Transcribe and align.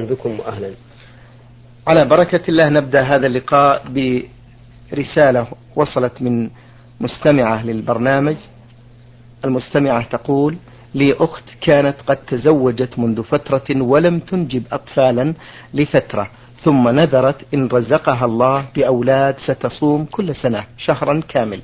بكم 0.00 0.40
وأهلا. 0.40 0.70
على 1.86 2.04
بركة 2.04 2.40
الله 2.48 2.68
نبدأ 2.68 3.02
هذا 3.02 3.26
اللقاء 3.26 3.82
برسالة 4.92 5.46
وصلت 5.76 6.22
من 6.22 6.50
مستمعة 7.00 7.64
للبرنامج. 7.66 8.36
المستمعة 9.44 10.02
تقول 10.08 10.56
لي 10.94 11.14
أخت 11.20 11.44
كانت 11.60 11.96
قد 12.06 12.16
تزوجت 12.16 12.98
منذ 12.98 13.22
فترة 13.22 13.82
ولم 13.82 14.18
تنجب 14.18 14.62
أطفالا 14.72 15.34
لفترة 15.74 16.30
ثم 16.64 16.88
نذرت 16.88 17.54
إن 17.54 17.68
رزقها 17.68 18.24
الله 18.24 18.66
بأولاد 18.74 19.36
ستصوم 19.46 20.04
كل 20.04 20.34
سنة 20.34 20.64
شهرا 20.78 21.20
كامل 21.28 21.60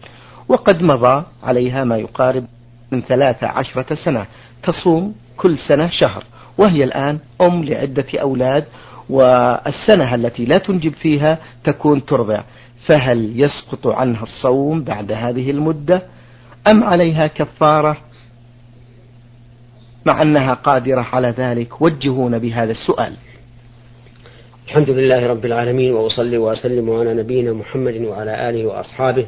وقد 0.48 0.82
مضى 0.82 1.24
عليها 1.42 1.84
ما 1.84 1.96
يقارب 1.96 2.44
من 2.92 3.02
ثلاثة 3.02 3.46
عشرة 3.46 3.94
سنة 3.94 4.26
تصوم 4.62 5.14
كل 5.36 5.58
سنة 5.58 5.90
شهر 5.90 6.24
وهي 6.58 6.84
الآن 6.84 7.18
أم 7.40 7.64
لعدة 7.64 8.06
أولاد 8.14 8.64
والسنة 9.10 10.14
التي 10.14 10.44
لا 10.44 10.58
تنجب 10.58 10.92
فيها 10.92 11.38
تكون 11.64 12.04
ترضع. 12.04 12.42
فهل 12.86 13.40
يسقط 13.40 13.86
عنها 13.86 14.22
الصوم 14.22 14.84
بعد 14.84 15.12
هذه 15.12 15.50
المدة؟ 15.50 16.02
أم 16.70 16.84
عليها 16.84 17.26
كفارة؟ 17.26 17.96
مع 20.06 20.22
أنها 20.22 20.54
قادرة 20.54 21.06
على 21.12 21.28
ذلك 21.28 21.82
وجهون 21.82 22.38
بهذا 22.38 22.70
السؤال. 22.70 23.12
الحمد 24.66 24.90
لله 24.90 25.26
رب 25.26 25.44
العالمين 25.44 25.92
وأصلي 25.92 26.38
وأسلم 26.38 26.90
على 26.90 27.14
نبينا 27.14 27.52
محمد 27.52 27.96
وعلى 27.96 28.48
آله 28.48 28.66
وأصحابه 28.66 29.26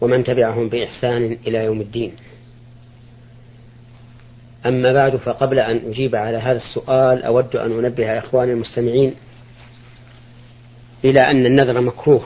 ومن 0.00 0.24
تبعهم 0.24 0.68
بإحسان 0.68 1.38
إلى 1.46 1.64
يوم 1.64 1.80
الدين. 1.80 2.12
أما 4.68 4.92
بعد 4.92 5.16
فقبل 5.16 5.58
أن 5.58 5.76
أجيب 5.76 6.16
على 6.16 6.36
هذا 6.36 6.56
السؤال 6.56 7.22
أود 7.22 7.56
أن 7.56 7.84
أنبه 7.84 8.18
إخواني 8.18 8.52
المستمعين 8.52 9.14
إلى 11.04 11.30
أن 11.30 11.46
النذر 11.46 11.80
مكروه. 11.80 12.22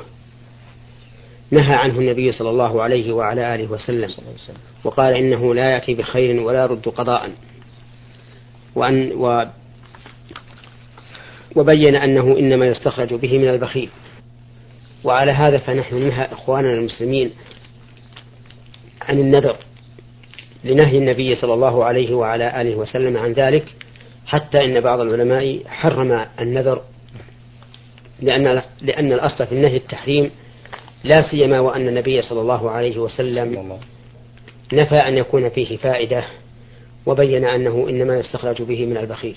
نهى 1.50 1.74
عنه 1.74 1.98
النبي 1.98 2.32
صلى 2.32 2.50
الله 2.50 2.82
عليه 2.82 3.12
وعلى 3.12 3.54
آله 3.54 3.70
وسلم 3.72 4.10
وقال 4.84 5.14
إنه 5.14 5.54
لا 5.54 5.70
يأتي 5.70 5.94
بخير 5.94 6.40
ولا 6.40 6.62
يرد 6.62 6.88
قضاء. 6.88 7.30
وأن 8.74 9.12
و 9.12 9.44
وبين 11.56 11.96
أنه 11.96 12.38
إنما 12.38 12.66
يستخرج 12.66 13.14
به 13.14 13.38
من 13.38 13.48
البخيل. 13.48 13.88
وعلى 15.04 15.32
هذا 15.32 15.58
فنحن 15.58 15.96
ننهى 15.96 16.24
إخواننا 16.32 16.72
المسلمين 16.72 17.30
عن 19.02 19.18
النذر. 19.18 19.56
لنهي 20.64 20.98
النبي 20.98 21.34
صلى 21.34 21.54
الله 21.54 21.84
عليه 21.84 22.14
وعلى 22.14 22.60
آله 22.60 22.76
وسلم 22.76 23.16
عن 23.16 23.32
ذلك 23.32 23.64
حتى 24.26 24.64
إن 24.64 24.80
بعض 24.80 25.00
العلماء 25.00 25.60
حرم 25.66 26.26
النذر 26.40 26.82
لأن 28.22 28.62
لأن 28.82 29.12
الأصل 29.12 29.46
في 29.46 29.52
النهي 29.52 29.76
التحريم 29.76 30.30
لا 31.04 31.30
سيما 31.30 31.60
وأن 31.60 31.88
النبي 31.88 32.22
صلى 32.22 32.40
الله 32.40 32.70
عليه 32.70 32.98
وسلم. 32.98 33.78
نفى 34.72 34.96
أن 34.96 35.16
يكون 35.16 35.48
فيه 35.48 35.76
فائدة 35.76 36.24
وبين 37.06 37.44
أنه 37.44 37.86
إنما 37.88 38.18
يستخرج 38.18 38.62
به 38.62 38.86
من 38.86 38.96
البخيل. 38.96 39.36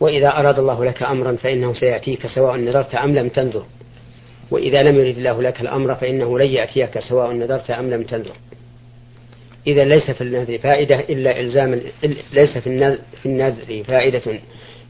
وإذا 0.00 0.38
أراد 0.38 0.58
الله 0.58 0.84
لك 0.84 1.02
أمرا 1.02 1.36
فإنه 1.36 1.74
سيأتيك 1.74 2.26
سواء 2.26 2.56
نذرت 2.56 2.94
أم 2.94 3.14
لم 3.14 3.28
تنذر. 3.28 3.64
وإذا 4.52 4.82
لم 4.82 5.00
يرد 5.00 5.16
الله 5.16 5.42
لك 5.42 5.60
الأمر 5.60 5.94
فإنه 5.94 6.38
لن 6.38 6.46
يأتيك 6.46 6.98
سواء 6.98 7.32
نذرت 7.32 7.70
أم 7.70 7.90
لم 7.90 8.02
تنذر. 8.02 8.36
إذا 9.66 9.84
ليس 9.84 10.10
في 10.10 10.20
النذر 10.20 10.58
فائدة 10.58 11.00
إلا 11.00 11.40
إلزام 11.40 11.80
ليس 12.32 12.58
في 12.58 12.66
النذر, 12.66 12.98
في 13.22 13.26
النذر 13.26 13.84
فائدة 13.84 14.22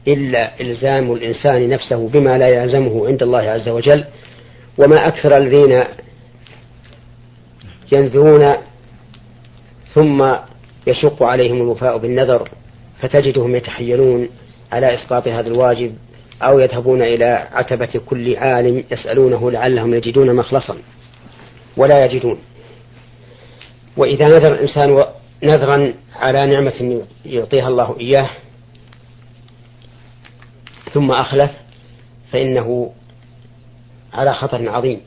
إلا 0.07 0.61
إلزام 0.61 1.11
الإنسان 1.11 1.69
نفسه 1.69 2.07
بما 2.07 2.37
لا 2.37 2.47
يلزمه 2.47 3.07
عند 3.07 3.23
الله 3.23 3.39
عز 3.39 3.69
وجل. 3.69 4.05
وما 4.77 4.95
أكثر 5.07 5.37
الذين 5.37 5.83
ينذرون 7.91 8.45
ثم 9.93 10.33
يشق 10.87 11.23
عليهم 11.23 11.57
الوفاء 11.57 11.97
بالنذر 11.97 12.49
فتجدهم 12.99 13.55
يتحيلون 13.55 14.29
على 14.71 14.95
إسقاط 14.95 15.27
هذا 15.27 15.47
الواجب 15.47 15.95
أو 16.41 16.59
يذهبون 16.59 17.01
إلى 17.01 17.47
عتبة 17.51 18.01
كل 18.05 18.35
عالم 18.35 18.83
يسألونه 18.91 19.51
لعلهم 19.51 19.93
يجدون 19.93 20.35
مخلصا. 20.35 20.77
ولا 21.77 22.05
يجدون. 22.05 22.37
وإذا 23.97 24.25
نذر 24.25 24.53
الإنسان 24.53 25.05
نذرا 25.43 25.93
على 26.15 26.45
نعمة 26.45 27.01
يعطيها 27.25 27.67
الله 27.67 27.95
إياه 27.99 28.29
ثم 30.93 31.11
أخلف 31.11 31.51
فإنه 32.31 32.91
على 34.13 34.33
خطر 34.33 34.69
عظيم. 34.69 35.01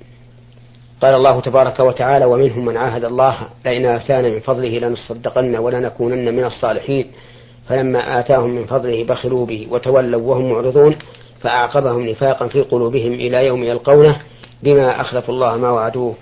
قال 1.02 1.14
الله 1.14 1.40
تبارك 1.40 1.80
وتعالى 1.80 2.24
ومنهم 2.24 2.64
من 2.64 2.76
عاهد 2.76 3.04
الله 3.04 3.36
لئن 3.64 3.86
آتانا 3.86 4.28
من 4.28 4.40
فضله 4.40 4.78
لنصدقن 4.78 5.56
ولنكونن 5.56 6.34
من 6.34 6.44
الصالحين. 6.44 7.06
فلما 7.68 8.20
آتاهم 8.20 8.50
من 8.50 8.64
فضله 8.64 9.04
بخلوا 9.04 9.46
به 9.46 9.66
وتولوا 9.70 10.20
وهم 10.20 10.52
معرضون 10.52 10.96
فأعقبهم 11.40 12.08
نفاقا 12.08 12.48
في 12.48 12.60
قلوبهم 12.60 13.12
إلى 13.12 13.46
يوم 13.46 13.64
يلقونه 13.64 14.20
بما 14.62 15.00
أخلفوا 15.00 15.34
الله 15.34 15.56
ما 15.56 15.70
وعدوه 15.70 16.14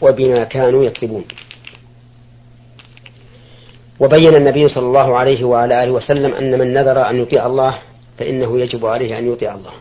وبما 0.00 0.44
كانوا 0.44 0.84
يكذبون. 0.84 1.24
وبين 4.00 4.34
النبي 4.34 4.68
صلى 4.68 4.86
الله 4.86 5.16
عليه 5.16 5.44
وعلى 5.44 5.84
آله 5.84 5.92
وسلم 5.92 6.34
أن 6.34 6.58
من 6.58 6.74
نذر 6.74 7.10
أن 7.10 7.16
يطيع 7.16 7.46
الله 7.46 7.78
فإنه 8.18 8.60
يجب 8.60 8.86
عليه 8.86 9.18
أن 9.18 9.32
يطيع 9.32 9.54
الله. 9.54 9.72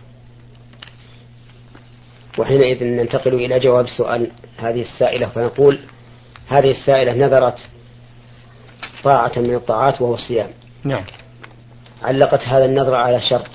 وحينئذ 2.38 2.84
ننتقل 2.84 3.34
إلى 3.34 3.60
جواب 3.60 3.88
سؤال 3.98 4.28
هذه 4.58 4.82
السائلة 4.82 5.28
فنقول 5.28 5.80
هذه 6.48 6.72
السائلة 6.72 7.14
نذرت 7.14 7.58
طاعة 9.04 9.32
من 9.38 9.56
الطاعات 9.56 10.02
وهو 10.02 10.14
الصيام. 10.14 10.50
نعم. 10.84 11.04
علقت 12.04 12.48
هذا 12.48 12.66
النذر 12.66 12.96
على 12.96 13.22
شرط 13.22 13.48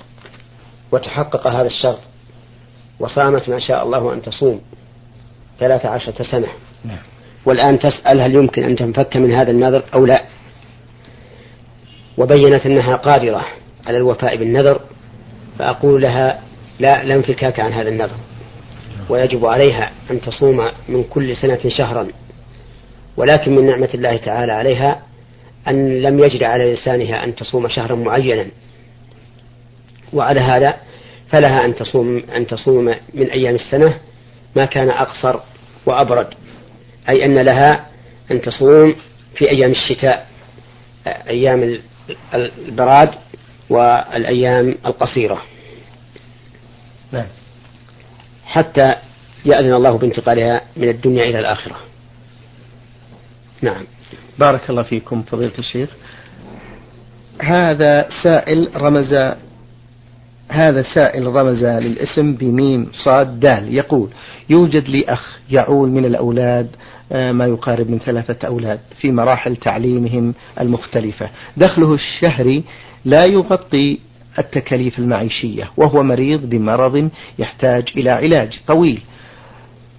وتحقق 0.91 1.47
هذا 1.47 1.67
الشرط 1.67 1.99
وصامت 2.99 3.49
ما 3.49 3.59
شاء 3.59 3.83
الله 3.83 4.13
أن 4.13 4.21
تصوم 4.21 4.61
ثلاث 5.59 5.85
عشرة 5.85 6.23
سنة. 6.23 6.47
نعم. 6.85 6.97
والآن 7.45 7.79
تسأل 7.79 8.21
هل 8.21 8.35
يمكن 8.35 8.63
أن 8.63 8.75
تنفك 8.75 9.17
من 9.17 9.31
هذا 9.31 9.51
النذر 9.51 9.83
أو 9.93 10.05
لا؟ 10.05 10.23
وبينت 12.17 12.65
أنها 12.65 12.95
قادرة 12.95 13.45
على 13.87 13.97
الوفاء 13.97 14.35
بالنذر 14.35 14.81
فأقول 15.59 16.01
لها 16.01 16.41
لا 16.79 17.03
لا 17.03 17.15
انفكاك 17.15 17.59
عن 17.59 17.73
هذا 17.73 17.89
النذر. 17.89 18.17
ويجب 19.09 19.45
عليها 19.45 19.91
أن 20.11 20.21
تصوم 20.21 20.67
من 20.89 21.03
كل 21.03 21.35
سنة 21.35 21.59
شهرا 21.67 22.07
ولكن 23.17 23.55
من 23.55 23.65
نعمة 23.65 23.89
الله 23.93 24.17
تعالى 24.17 24.51
عليها 24.51 25.01
أن 25.67 26.01
لم 26.01 26.19
يجد 26.19 26.43
على 26.43 26.73
لسانها 26.73 27.23
أن 27.23 27.35
تصوم 27.35 27.67
شهرا 27.67 27.95
معينا. 27.95 28.47
وعلى 30.13 30.39
هذا 30.39 30.77
فلها 31.31 31.65
أن 31.65 31.75
تصوم 31.75 32.23
أن 32.35 32.47
تصوم 32.47 32.95
من 33.13 33.29
أيام 33.29 33.55
السنة 33.55 33.93
ما 34.55 34.65
كان 34.65 34.89
أقصر 34.89 35.39
وأبرد. 35.85 36.27
أي 37.09 37.25
أن 37.25 37.37
لها 37.39 37.85
أن 38.31 38.41
تصوم 38.41 38.95
في 39.35 39.49
أيام 39.51 39.71
الشتاء 39.71 40.27
أيام 41.07 41.79
البراد 42.33 43.09
والأيام 43.69 44.75
القصيرة. 44.85 45.41
نعم. 47.11 47.27
حتى 48.45 48.95
يأذن 49.45 49.73
الله 49.73 49.97
بانتقالها 49.97 50.61
من 50.77 50.89
الدنيا 50.89 51.23
إلى 51.23 51.39
الآخرة. 51.39 51.88
نعم. 53.61 53.83
بارك 54.39 54.69
الله 54.69 54.83
فيكم 54.83 55.21
فضيلة 55.21 55.57
الشيخ. 55.59 55.89
هذا 57.41 58.09
سائل 58.23 58.69
رمز 58.75 59.13
هذا 60.49 60.81
سائل 60.81 61.27
رمز 61.27 61.63
للاسم 61.63 62.33
بميم 62.33 62.89
صاد 62.91 63.39
دال. 63.39 63.75
يقول 63.75 64.09
يوجد 64.49 64.89
لي 64.89 65.05
أخ 65.07 65.39
يعول 65.49 65.89
من 65.89 66.05
الأولاد 66.05 66.75
آه، 67.11 67.31
ما 67.31 67.45
يقارب 67.45 67.89
من 67.89 67.99
ثلاثة 67.99 68.47
أولاد 68.47 68.79
في 69.01 69.11
مراحل 69.11 69.55
تعليمهم 69.55 70.33
المختلفة. 70.59 71.29
دخله 71.57 71.93
الشهري 71.93 72.63
لا 73.05 73.23
يغطي 73.29 73.99
التكاليف 74.39 74.99
المعيشية 74.99 75.71
وهو 75.77 76.03
مريض 76.03 76.49
بمرض 76.49 77.09
يحتاج 77.39 77.83
إلى 77.97 78.09
علاج 78.09 78.59
طويل. 78.67 79.01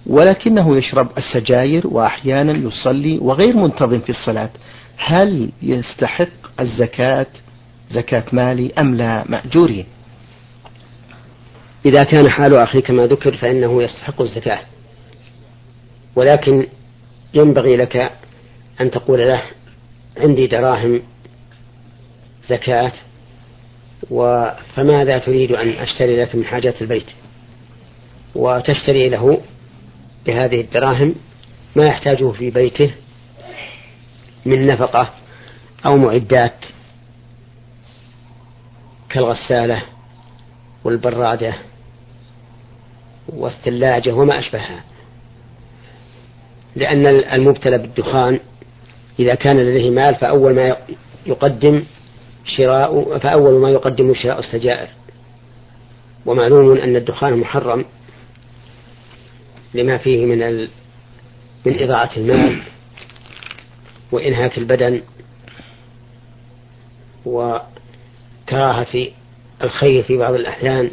ولكنه 0.05 0.77
يشرب 0.77 1.07
السجاير 1.17 1.87
وأحيانا 1.87 2.67
يصلي 2.67 3.17
وغير 3.17 3.57
منتظم 3.57 3.99
في 3.99 4.09
الصلاة. 4.09 4.49
هل 4.97 5.51
يستحق 5.61 6.59
الزكاة؟ 6.59 7.27
زكاة 7.89 8.23
مالي 8.31 8.71
أم 8.79 8.95
لا؟ 8.95 9.23
مأجورين 9.29 9.85
إذا 11.85 12.03
كان 12.03 12.29
حال 12.29 12.57
أخيك 12.57 12.85
كما 12.85 13.07
ذكر 13.07 13.37
فإنه 13.37 13.83
يستحق 13.83 14.21
الزكاة. 14.21 14.59
ولكن 16.15 16.67
ينبغي 17.33 17.77
لك 17.77 18.11
أن 18.81 18.91
تقول 18.91 19.19
له 19.19 19.41
عندي 20.17 20.47
دراهم 20.47 21.01
زكاة 22.49 22.91
فماذا 24.75 25.17
تريد 25.17 25.51
أن 25.51 25.69
أشتري 25.69 26.21
لك 26.21 26.35
من 26.35 26.45
حاجات 26.45 26.81
البيت؟ 26.81 27.05
وتشتري 28.35 29.09
له 29.09 29.41
بهذه 30.25 30.61
الدراهم 30.61 31.15
ما 31.75 31.85
يحتاجه 31.85 32.31
في 32.31 32.49
بيته 32.49 32.91
من 34.45 34.65
نفقة 34.65 35.09
أو 35.85 35.97
معدات 35.97 36.65
كالغسالة 39.09 39.81
والبرادة 40.83 41.53
والثلاجة 43.29 44.11
وما 44.11 44.39
أشبهها. 44.39 44.83
لأن 46.75 47.05
المبتلى 47.07 47.77
بالدخان 47.77 48.39
إذا 49.19 49.35
كان 49.35 49.57
لديه 49.57 49.89
مال 49.89 50.15
فأول 50.15 50.55
ما 50.55 50.77
يقدم 51.25 51.83
شراء 52.45 53.17
فأول 53.17 53.61
ما 53.61 53.69
يقدم 53.69 54.13
شراء 54.13 54.39
السجائر. 54.39 54.87
ومعلوم 56.25 56.77
أن 56.77 56.95
الدخان 56.95 57.37
محرم 57.37 57.85
لما 59.73 59.97
فيه 59.97 60.25
من 60.25 60.41
ال... 60.41 60.69
من 61.65 61.83
إضاعة 61.83 62.09
المال 62.17 62.61
وإنهاك 64.11 64.57
البدن 64.57 65.01
وكراهة 67.25 69.07
الخير 69.63 70.03
في 70.03 70.17
بعض 70.17 70.33
الأحيان. 70.33 70.91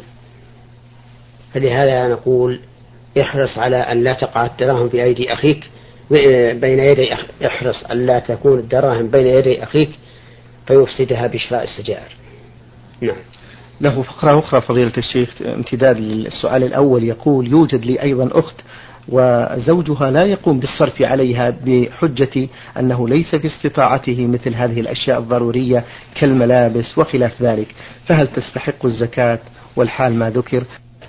فلهذا 1.53 2.07
نقول 2.07 2.59
احرص 3.21 3.57
على 3.57 3.77
أن 3.77 4.03
لا 4.03 4.13
تقع 4.13 4.45
الدراهم 4.45 4.89
في 4.89 5.03
أيدي 5.03 5.33
أخيك 5.33 5.69
بين 6.61 6.79
يدي 6.79 7.13
احرص 7.45 7.83
أن 7.83 8.05
لا 8.05 8.19
تكون 8.19 8.59
الدراهم 8.59 9.07
بين 9.07 9.27
يدي 9.27 9.63
أخيك 9.63 9.89
فيفسدها 10.67 11.27
بشراء 11.27 11.63
السجائر 11.63 12.15
نعم. 13.01 13.17
له 13.81 14.01
فقرة 14.01 14.39
أخرى 14.39 14.61
فضيلة 14.61 14.91
الشيخ 14.97 15.41
امتداد 15.41 15.97
للسؤال 15.99 16.63
الأول. 16.63 17.03
يقول 17.03 17.47
يوجد 17.47 17.85
لي 17.85 18.01
أيضا 18.01 18.29
أخت 18.39 18.55
وزوجها 19.07 20.11
لا 20.11 20.25
يقوم 20.25 20.59
بالصرف 20.59 21.01
عليها 21.01 21.49
بحجة 21.65 22.47
أنه 22.79 23.07
ليس 23.07 23.35
في 23.35 23.47
استطاعته 23.47 24.27
مثل 24.27 24.55
هذه 24.55 24.79
الأشياء 24.79 25.19
الضرورية 25.19 25.83
كالملابس 26.15 26.97
وخلاف 26.97 27.41
ذلك. 27.41 27.67
فهل 28.05 28.27
تستحق 28.27 28.85
الزكاة 28.85 29.39
والحال 29.75 30.13
ما 30.13 30.29
ذكر؟ 30.29 30.63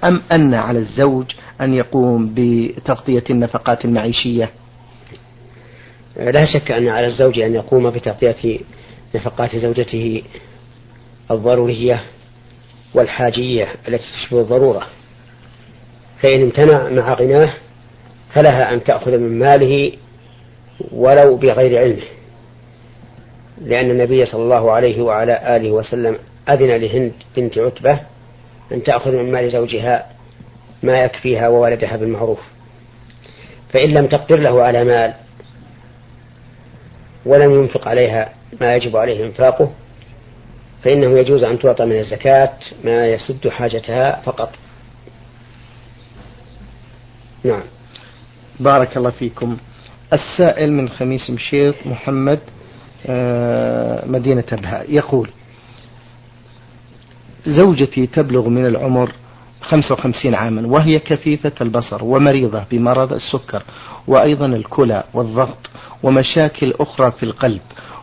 أم 0.05 0.23
أن 0.33 0.55
على 0.55 0.79
الزوج 0.79 1.25
أن 1.61 1.75
يقوم 1.75 2.35
بتغطية 2.35 3.25
النفقات 3.31 3.85
المعيشية؟ 3.85 4.51
لا 6.17 6.45
شك 6.47 6.71
أن 6.71 6.89
على 6.89 7.07
الزوج 7.07 7.41
أن 7.41 7.55
يقوم 7.55 7.91
بتغطية 7.91 8.59
نفقات 9.15 9.57
زوجته 9.57 10.23
الضرورية. 11.31 12.03
والحاجية 12.95 13.69
التي 13.89 14.05
تشبه 14.05 14.41
الضرورة. 14.41 14.87
فإن 16.23 16.43
امتنع 16.43 16.89
مع 16.89 17.15
غناه 17.15 17.53
فلها 18.35 18.75
أن 18.75 18.85
تأخذ 18.85 19.19
من 19.19 19.39
ماله 19.39 19.93
ولو 20.93 21.37
بغير 21.37 21.79
علمه. 21.79 22.07
لأن 23.61 23.91
النبي 23.91 24.27
صلى 24.27 24.43
الله 24.43 24.73
عليه 24.73 25.03
وعلى 25.03 25.57
آله 25.57 25.71
وسلم 25.71 26.19
أذن 26.49 26.77
لهند 26.77 27.13
بنت 27.37 27.59
عتبة 27.59 28.01
أن 28.73 28.83
تأخذ 28.83 29.17
من 29.17 29.33
مال 29.33 29.51
زوجها 29.51 30.07
ما 30.83 31.05
يكفيها 31.05 31.49
وولدها 31.49 31.97
بالمعروف. 31.97 32.41
فإن 33.73 33.91
لم 33.91 34.07
تقدر 34.07 34.41
له 34.41 34.63
على 34.63 34.85
مال 34.85 35.15
ولم 37.27 37.55
ينفق 37.55 37.89
عليها 37.89 38.33
ما 38.61 38.77
يجب 38.77 38.97
عليه 38.97 39.27
إنفاقه 39.27 39.71
فإنه 40.83 41.19
يجوز 41.19 41.45
أن 41.45 41.59
تعطى 41.59 41.85
من 41.85 41.99
الزكاة 41.99 42.53
ما 42.85 43.07
يسد 43.09 43.49
حاجتها 43.49 44.21
فقط. 44.25 44.51
نعم. 47.45 47.63
بارك 48.61 48.97
الله 48.97 49.11
فيكم. 49.11 49.57
السائل 50.13 50.73
من 50.73 50.89
خميس 50.89 51.31
مشيط 51.31 51.75
محمد 51.87 52.39
آه، 53.07 54.07
مدينة 54.07 54.45
أبها 54.53 54.83
يقول 54.89 55.31
زوجتي 57.47 58.07
تبلغ 58.07 58.49
من 58.49 58.67
العمر 58.67 59.13
55 59.63 60.35
عاما 60.35 60.67
وهي 60.67 60.99
كفيفة 60.99 61.53
البصر 61.61 62.05
ومريضة 62.05 62.65
بمرض 62.71 63.13
السكر 63.13 63.63
وأيضا 64.07 64.47
الكلى 64.47 65.05
والضغط 65.15 65.71
ومشاكل 66.03 66.75
أخرى 66.81 67.11
في 67.11 67.23
القلب 67.23 67.61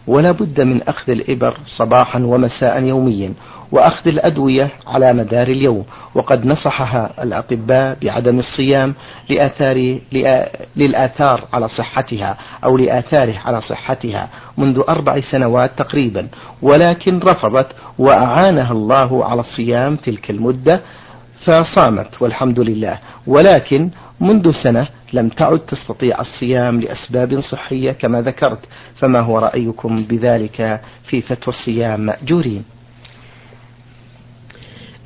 ولا 0.07 0.31
بد 0.31 0.61
من 0.61 0.83
أخذ 0.83 1.11
الإبر 1.11 1.57
صباحا 1.65 2.19
ومساء 2.19 2.83
يوميا 2.83 3.33
وأخذ 3.71 4.07
الأدوية 4.07 4.69
على 4.87 5.13
مدار 5.13 5.47
اليوم. 5.47 5.85
وقد 6.15 6.45
نصحها 6.45 7.23
الأطباء 7.23 7.97
بعدم 8.01 8.39
الصيام 8.39 8.93
لآثار 9.29 9.99
للآثار 10.75 11.47
على 11.53 11.69
صحتها 11.69 12.37
أو 12.63 12.77
لآثاره 12.77 13.35
على 13.45 13.61
صحتها 13.61 14.29
منذ 14.57 14.81
أربع 14.89 15.19
سنوات 15.31 15.71
تقريبا. 15.77 16.27
ولكن 16.61 17.19
رفضت 17.19 17.67
وأعانها 17.99 18.71
الله 18.71 19.25
على 19.25 19.41
الصيام 19.41 19.95
تلك 19.95 20.29
المدة 20.29 20.81
فصامت 21.47 22.21
والحمد 22.21 22.59
لله. 22.59 22.99
ولكن 23.27 23.89
منذ 24.19 24.51
سنة 24.63 24.87
لم 25.13 25.29
تعد 25.29 25.59
تستطيع 25.59 26.21
الصيام 26.21 26.81
لأسباب 26.81 27.39
صحية 27.39 27.91
كما 27.91 28.21
ذكرت. 28.21 28.59
فما 28.95 29.19
هو 29.19 29.39
رأيكم 29.39 30.03
بذلك 30.03 30.81
في 31.03 31.21
فتوى 31.21 31.53
الصيام 31.53 31.99
مأجورين؟ 31.99 32.63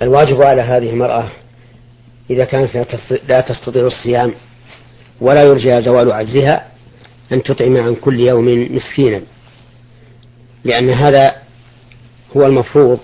الواجب 0.01 0.41
على 0.41 0.61
هذه 0.61 0.89
المرأة 0.89 1.27
إذا 2.29 2.45
كانت 2.45 2.87
لا 3.29 3.39
تستطيع 3.39 3.87
الصيام 3.87 4.33
ولا 5.21 5.43
يرجى 5.43 5.81
زوال 5.81 6.11
عجزها 6.11 6.67
أن 7.31 7.43
تطعم 7.43 7.77
عن 7.77 7.95
كل 7.95 8.19
يوم 8.19 8.75
مسكينا. 8.75 9.21
لأن 10.63 10.89
هذا 10.89 11.35
هو 12.37 12.45
المفروض 12.45 12.99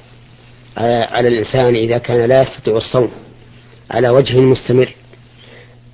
على 0.78 1.28
الإنسان 1.28 1.76
إذا 1.76 1.98
كان 1.98 2.30
لا 2.30 2.42
يستطيع 2.42 2.78
الصوم. 2.78 3.12
على 3.92 4.10
وجه 4.10 4.40
مستمر. 4.40 4.94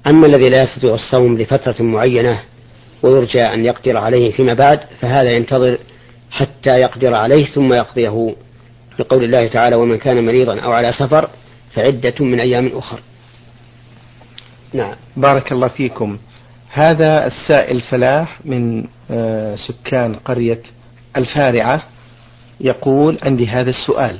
أما 0.07 0.27
الذي 0.27 0.49
لا 0.49 0.63
يستطيع 0.63 0.93
الصوم 0.93 1.37
لفترة 1.37 1.83
معينة 1.83 2.39
ويرجى 3.03 3.41
أن 3.41 3.65
يقدر 3.65 3.97
عليه 3.97 4.31
فيما 4.31 4.53
بعد 4.53 4.79
فهذا 5.01 5.31
ينتظر 5.31 5.77
حتى 6.31 6.79
يقدر 6.79 7.13
عليه 7.13 7.45
ثم 7.45 7.73
يقضيه. 7.73 8.35
لقول 8.99 9.23
الله 9.23 9.47
تعالى 9.47 9.75
ومن 9.75 9.97
كان 9.97 10.25
مريضا 10.25 10.59
أو 10.59 10.71
على 10.71 10.93
سفر 10.93 11.29
فعدة 11.71 12.13
من 12.19 12.41
أيام 12.41 12.71
أخر. 12.73 12.99
نعم. 14.73 14.95
بارك 15.17 15.51
الله 15.51 15.67
فيكم. 15.67 16.17
هذا 16.71 17.27
السائل 17.27 17.81
فلاح 17.81 18.39
من 18.45 18.85
آه، 19.11 19.55
سكان 19.55 20.15
قرية 20.15 20.61
الفارعة 21.17 21.83
يقول 22.59 23.17
عندي 23.23 23.47
هذا 23.47 23.69
السؤال. 23.69 24.19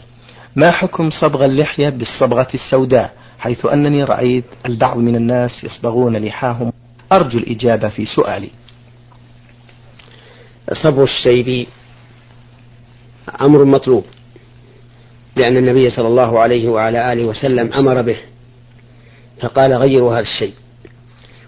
ما 0.56 0.72
حكم 0.72 1.10
صبغ 1.10 1.46
اللحية 1.46 1.90
بالصبغة 1.90 2.48
السوداء؟ 2.54 3.23
حيث 3.44 3.66
أنني 3.66 4.04
رأيت 4.04 4.44
البعض 4.66 4.98
من 4.98 5.16
الناس 5.16 5.64
يصبغون 5.64 6.18
لحاهم. 6.18 6.74
أرجو 7.12 7.38
الإجابة 7.38 7.90
في 7.90 8.06
سؤالي. 8.06 8.50
صبغ 10.74 11.04
الشيب 11.04 11.68
أمر 13.42 13.66
مطلوب 13.66 14.04
لأن 15.36 15.58
النبي 15.58 15.90
صلى 15.90 16.08
الله 16.08 16.40
عليه 16.40 16.70
وعلى 16.70 17.14
آله 17.14 17.26
وسلم 17.26 17.74
أمر 17.74 18.02
به 18.02 18.18
فقال 19.42 19.74
غيروا 19.74 20.14
هذا 20.14 20.22
الشيء 20.22 20.54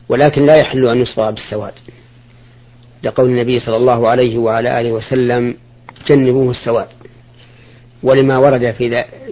ولكن 0.09 0.45
لا 0.45 0.55
يحل 0.55 0.87
أن 0.87 1.01
يصبغ 1.01 1.31
بالسواد. 1.31 1.73
لقول 3.03 3.29
النبي 3.29 3.59
صلى 3.59 3.77
الله 3.77 4.07
عليه 4.07 4.37
وعلى 4.37 4.81
آله 4.81 4.91
وسلم 4.91 5.57
جنبوه 6.09 6.51
السواد 6.51 6.87
ولما 8.03 8.37
ورد 8.37 8.71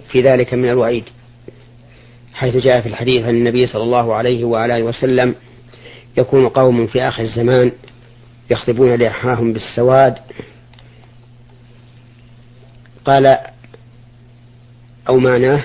في 0.08 0.22
ذلك 0.22 0.54
من 0.54 0.70
الوعيد. 0.70 1.04
حيث 2.34 2.56
جاء 2.56 2.80
في 2.80 2.88
الحديث 2.88 3.24
عن 3.24 3.34
النبي 3.34 3.66
صلى 3.66 3.82
الله 3.82 4.14
عليه 4.14 4.44
وعلى 4.44 4.76
آله 4.76 4.84
وسلم 4.84 5.34
يكون 6.16 6.48
قوم 6.48 6.86
في 6.86 7.02
آخر 7.02 7.22
الزمان 7.22 7.72
يخطبون 8.50 8.94
لحاهم 8.94 9.52
بالسواد. 9.52 10.18
قال 13.04 13.38
أو 15.08 15.18
معناه 15.18 15.64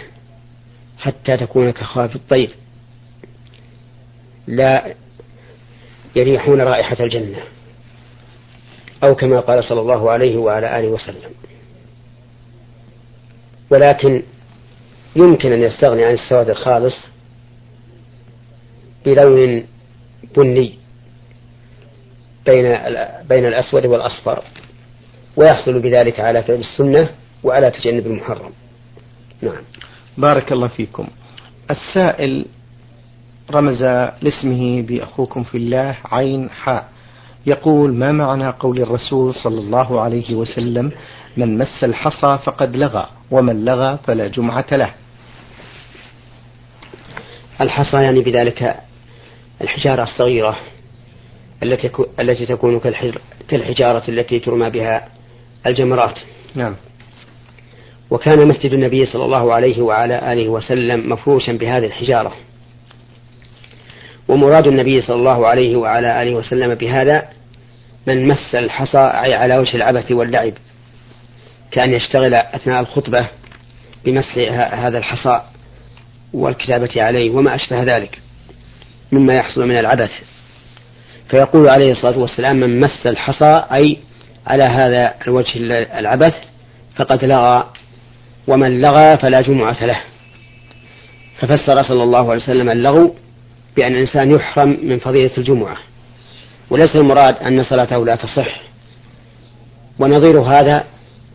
حتى 0.98 1.38
تكون 1.38 1.72
كخاف 1.72 2.16
الطير. 2.16 2.50
لا 4.48 4.94
يريحون 6.16 6.62
رائحة 6.62 6.98
الجنة 7.00 7.40
أو 9.04 9.16
كما 9.16 9.40
قال 9.40 9.64
صلى 9.64 9.82
الله 9.82 10.12
عليه 10.12 10.38
وعلى 10.38 10.80
آله 10.80 10.88
وسلم. 10.88 11.32
ولكن 13.70 14.24
يمكن 15.16 15.54
أن 15.54 15.64
يستغني 15.64 16.04
عن 16.04 16.14
السواد 16.14 16.50
الخالص 16.50 16.96
بلون 19.06 19.64
بني 20.38 20.74
بين 22.46 22.78
بين 23.30 23.46
الأسود 23.46 23.86
والأصفر 23.86 24.44
ويحصل 25.36 25.80
بذلك 25.80 26.20
على 26.20 26.44
فعل 26.44 26.60
السنة 26.60 27.10
وعلى 27.44 27.72
تجنب 27.72 28.08
المحرم. 28.08 28.52
نعم. 29.42 29.64
بارك 30.18 30.52
الله 30.52 30.68
فيكم. 30.68 31.08
السائل 31.72 32.46
رمز 33.52 33.84
لاسمه 34.22 34.82
بأخوكم 34.82 35.44
في 35.44 35.58
الله 35.58 35.98
عين 36.06 36.50
حاء. 36.50 36.90
يقول 37.46 37.94
ما 37.94 38.12
معنى 38.12 38.50
قول 38.50 38.82
الرسول 38.82 39.34
صلى 39.34 39.60
الله 39.60 40.02
عليه 40.02 40.36
وسلم 40.36 40.92
من 41.38 41.58
مس 41.58 41.84
الحصى 41.84 42.40
فقد 42.44 42.76
لغى 42.76 43.10
ومن 43.32 43.66
لغى 43.66 44.00
فلا 44.04 44.28
جمعة 44.28 44.66
له 44.72 44.94
الحصى 47.62 47.98
يعني 47.98 48.22
بذلك 48.22 48.76
الحجارة 49.62 50.04
الصغيرة 50.04 50.58
التي 51.64 51.92
التي 52.20 52.46
تكون 52.46 52.82
كالحجارة 53.50 54.04
التي 54.10 54.40
ترمى 54.40 54.70
بها 54.70 55.08
الجمرات. 55.66 56.20
نعم. 56.56 56.76
وكان 58.10 58.48
مسجد 58.48 58.74
النبي 58.74 59.06
صلى 59.06 59.26
الله 59.26 59.54
عليه 59.54 59.82
وعلى 59.82 60.34
آله 60.34 60.50
وسلم 60.50 61.10
مفروشا 61.10 61.52
بهذه 61.52 61.86
الحجارة. 61.86 62.34
ومراد 64.30 64.68
النبي 64.68 65.02
صلى 65.02 65.16
الله 65.16 65.48
عليه 65.48 65.76
وعلى 65.76 66.22
آله 66.22 66.36
وسلم 66.36 66.76
بهذا 66.76 67.30
من 68.08 68.28
مس 68.28 68.56
الحصى 68.56 68.98
أي 68.98 69.34
على 69.34 69.58
وجه 69.58 69.76
العبث 69.76 70.12
واللعب 70.12 70.54
كأن 71.72 71.94
يشتغل 71.94 72.34
أثناء 72.34 72.82
الخطبة 72.82 73.28
بمس 74.06 74.38
هذا 74.54 74.98
الحصى 74.98 75.42
والكتابة 76.34 76.90
عليه 77.04 77.32
وما 77.32 77.56
أشبه 77.56 77.84
ذلك 77.84 78.20
مما 79.12 79.34
يحصل 79.34 79.68
من 79.68 79.78
العبث. 79.78 80.12
فيقول 81.30 81.70
عليه 81.70 81.92
الصلاة 81.92 82.18
والسلام 82.20 82.56
من 82.56 82.80
مس 82.80 83.08
الحصى 83.08 83.64
أي 83.74 83.98
على 84.48 84.64
هذا 84.64 85.14
الوجه 85.28 85.50
العبث 86.00 86.34
فقد 86.96 87.26
لغى 87.26 87.70
ومن 88.48 88.82
لغى 88.82 89.18
فلا 89.18 89.42
جمعة 89.42 89.86
له. 89.86 90.00
ففسر 91.40 91.84
صلى 91.88 92.04
الله 92.04 92.32
عليه 92.32 92.44
وسلم 92.44 92.70
اللغو 92.70 93.16
بأن 93.80 93.92
الإنسان 93.92 94.32
يحرم 94.32 94.78
من 94.84 95.00
فضيلة 95.00 95.32
الجمعة. 95.38 95.78
وليس 96.70 96.96
المراد 96.96 97.36
أن 97.38 97.64
صلاته 97.64 98.06
لا 98.06 98.16
تصح. 98.16 98.62
ونظير 100.00 100.40
هذا 100.40 100.84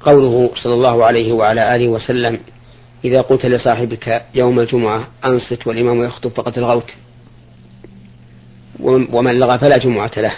قوله 0.01 0.51
صلى 0.55 0.75
الله 0.75 1.05
عليه 1.05 1.33
وعلى 1.33 1.77
آله 1.77 1.89
وسلم 1.89 2.41
إذا 3.05 3.21
قلت 3.21 3.47
لصاحبك 3.47 4.23
يوم 4.35 4.61
الجمعة 4.61 5.09
أنصت 5.25 5.67
والإمام 5.67 6.03
يخطب 6.03 6.31
فقد 6.31 6.59
لغوت 6.59 6.91
ومن 8.81 9.39
لغى 9.39 9.59
فلا 9.59 9.77
جمعة 9.77 10.13
له. 10.17 10.35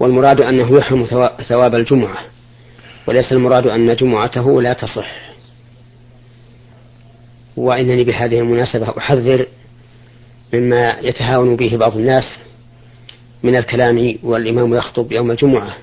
والمراد 0.00 0.40
أنه 0.40 0.78
يحرم 0.78 1.28
ثواب 1.48 1.74
الجمعة. 1.74 2.18
وليس 3.06 3.32
المراد 3.32 3.66
أن 3.66 3.96
جمعته 3.96 4.62
لا 4.62 4.72
تصح. 4.72 5.23
وإنني 7.56 8.04
بهذه 8.04 8.38
المناسبة 8.38 8.98
أحذر 8.98 9.46
مما 10.54 10.96
يتهاون 11.02 11.56
به 11.56 11.76
بعض 11.76 11.96
الناس 11.96 12.24
من 13.42 13.56
الكلام 13.56 14.18
والإمام 14.22 14.74
يخطب 14.74 15.12
يوم 15.12 15.30
الجمعة. 15.30 15.76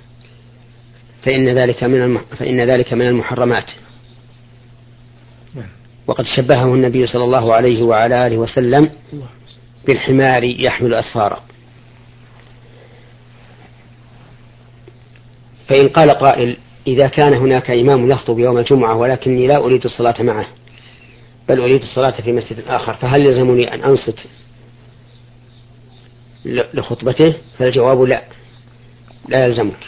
فإن 1.23 1.49
ذلك 1.49 1.83
من 1.83 2.17
فإن 2.17 2.61
ذلك 2.61 2.93
من 2.93 3.07
المحرمات. 3.07 3.65
وقد 6.07 6.25
شبهه 6.25 6.73
النبي 6.73 7.07
صلى 7.07 7.23
الله 7.23 7.53
عليه 7.53 7.83
وعلى 7.83 8.27
آله 8.27 8.37
وسلم 8.37 8.89
بالحمار 9.87 10.43
يحمل 10.43 10.93
أسفارا 10.93 11.43
فإن 15.67 15.87
قال 15.87 16.09
قائل 16.09 16.57
إذا 16.87 17.07
كان 17.07 17.33
هناك 17.33 17.71
إمام 17.71 18.11
يخطب 18.11 18.39
يوم 18.39 18.57
الجمعة 18.57 18.95
ولكني 18.95 19.47
لا 19.47 19.57
أريد 19.57 19.85
الصلاة 19.85 20.21
معه 20.21 20.45
بل 21.51 21.59
أريد 21.59 21.81
الصلاة 21.81 22.21
في 22.21 22.31
مسجد 22.31 22.63
آخر 22.67 22.93
فهل 22.93 23.25
يلزمني 23.25 23.73
أن 23.73 23.83
أنصت 23.83 24.19
لخطبته؟ 26.45 27.33
فالجواب 27.57 28.01
لا 28.01 28.21
لا 29.29 29.45
يلزمك. 29.45 29.79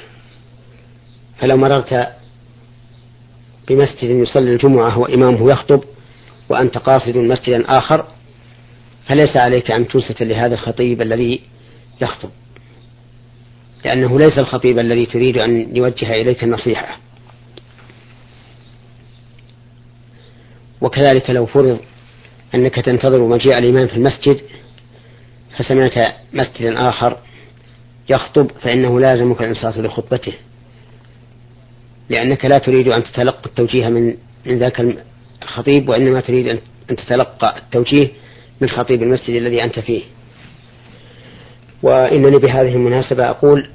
فلو 1.37 1.57
مررت 1.57 2.13
بمسجد 3.67 4.09
يصلي 4.09 4.53
الجمعة 4.53 4.99
وإمامه 4.99 5.51
يخطب 5.51 5.83
وأنت 6.49 6.77
قاصد 6.77 7.17
مسجدا 7.17 7.77
آخر 7.77 8.05
فليس 9.07 9.37
عليك 9.37 9.71
أن 9.71 9.87
تنصت 9.87 10.23
لهذا 10.23 10.53
الخطيب 10.53 11.01
الذي 11.01 11.41
يخطب 12.01 12.29
لأنه 13.85 14.19
ليس 14.19 14.37
الخطيب 14.39 14.79
الذي 14.79 15.05
تريد 15.05 15.37
أن 15.37 15.75
يوجه 15.75 16.13
إليك 16.21 16.43
النصيحة. 16.43 17.02
وكذلك 20.83 21.29
لو 21.29 21.45
فرض 21.45 21.79
أنك 22.55 22.75
تنتظر 22.75 23.27
مجيء 23.27 23.57
الإمام 23.57 23.87
في 23.87 23.95
المسجد 23.95 24.41
فسمعت 25.57 26.15
مسجدا 26.33 26.89
آخر 26.89 27.17
يخطب 28.09 28.51
فإنه 28.61 28.99
لازمك 28.99 29.41
الإنصات 29.41 29.77
لخطبته 29.77 30.33
لأنك 32.09 32.45
لا 32.45 32.57
تريد 32.57 32.87
أن 32.87 33.03
تتلقى 33.03 33.45
التوجيه 33.45 33.87
من 33.89 34.13
من 34.45 34.59
ذاك 34.59 34.85
الخطيب 35.43 35.89
وإنما 35.89 36.21
تريد 36.21 36.47
أن 36.89 36.95
تتلقى 36.95 37.57
التوجيه 37.57 38.07
من 38.61 38.69
خطيب 38.69 39.03
المسجد 39.03 39.35
الذي 39.35 39.63
أنت 39.63 39.79
فيه. 39.79 40.01
وإنني 41.83 42.37
بهذه 42.37 42.75
المناسبة 42.75 43.29
أقول 43.29 43.67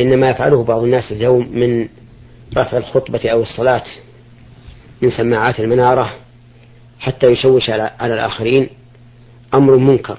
إن 0.00 0.16
ما 0.20 0.30
يفعله 0.30 0.64
بعض 0.64 0.82
الناس 0.82 1.12
اليوم 1.12 1.48
من 1.58 1.88
رفع 2.56 2.76
الخطبة 2.76 3.28
أو 3.28 3.42
الصلاة. 3.42 3.84
من 5.02 5.10
سماعات 5.10 5.60
المنارة 5.60 6.12
حتى 7.00 7.26
يشوش 7.26 7.70
على 7.70 8.14
الآخرين 8.14 8.68
أمر 9.54 9.76
منكر. 9.76 10.18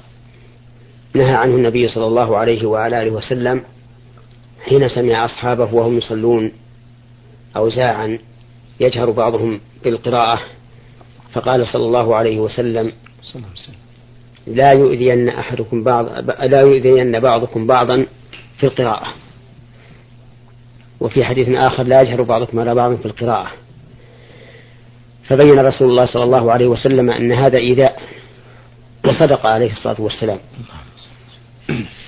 نهى 1.14 1.34
عنه 1.34 1.56
النبي 1.56 1.88
صلى 1.88 2.08
الله 2.08 2.38
عليه 2.38 2.66
وعلى 2.66 3.04
آله 3.04 3.12
وسلم 3.12 3.64
حين 4.66 4.90
سمع 4.90 5.26
أصحابه 5.26 5.74
وهم 5.74 5.98
يصلون 5.98 6.52
أوزاعا 7.56 8.20
يجهر 8.80 9.12
بعضهم 9.12 9.60
بالقراءة 9.84 10.40
فقال 11.34 11.68
صلى 11.68 11.86
الله 11.86 12.16
عليه 12.16 12.40
وسلم. 12.40 12.92
لا 14.48 14.72
يؤذين 14.72 15.30
أحدكم 15.30 15.84
بعض 15.84 16.06
لا 16.44 16.62
يؤذين 16.62 17.20
بعضكم 17.20 17.68
بعضا 17.68 18.06
في 18.58 18.66
القراءة. 18.66 19.14
وفي 21.00 21.26
حديث 21.26 21.50
آخر 21.50 21.84
لا 21.84 22.02
يجهر 22.02 22.22
بعضكم 22.22 22.60
على 22.60 22.76
بعض 22.76 22.96
في 22.96 23.06
القراءة. 23.06 23.52
فبين 25.28 25.60
رسول 25.60 25.90
الله 25.90 26.06
صلى 26.06 26.24
الله 26.24 26.52
عليه 26.52 26.68
وسلم 26.68 27.10
أن 27.10 27.32
هذا 27.32 27.58
إيذاء 27.58 28.02
وصدق 29.06 29.46
عليه 29.46 29.72
الصلاة 29.72 30.02
والسلام. 30.02 30.40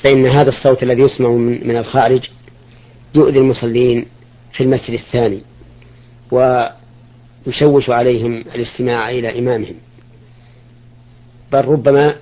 فإن 0.04 0.26
هذا 0.26 0.50
الصوت 0.50 0.84
الذي 0.84 1.02
يسمع 1.02 1.30
من 1.30 1.78
الخارج 1.78 2.30
يؤذي 3.16 3.40
المصلين 3.40 4.06
في 4.54 4.64
المسجد 4.64 4.94
الثاني 4.94 5.42
ويشوش 6.32 7.90
عليهم 7.90 8.44
الاستماع 8.56 9.10
إلى 9.10 9.40
إمامهم. 9.40 9.76
بل 11.52 11.66
ربما 11.66 12.16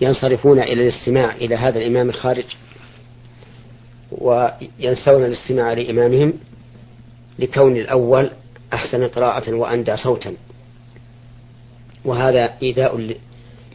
ينصرفون 0.00 0.58
إلى 0.58 0.88
الاستماع 0.88 1.34
إلى 1.34 1.54
هذا 1.54 1.78
الإمام 1.78 2.08
الخارج 2.08 2.44
وينسون 4.12 5.24
الاستماع 5.24 5.72
لإمامهم 5.72 6.32
لكون 7.38 7.76
الأول 7.76 8.30
أحسن 8.72 9.08
قراءة 9.08 9.54
وأندى 9.54 9.96
صوتا. 9.96 10.34
وهذا 12.04 12.52
إيذاء 12.62 13.16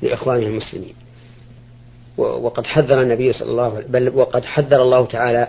لإخوانه 0.02 0.48
المسلمين. 0.48 0.94
وقد 2.18 2.66
حذر 2.66 3.02
النبي 3.02 3.34
صلى 3.34 3.52
الله 3.52 3.76
عليه 3.76 3.88
بل 3.88 4.10
وقد 4.10 4.46
حذر 4.46 4.82
الله 4.82 5.06
تعالى 5.06 5.48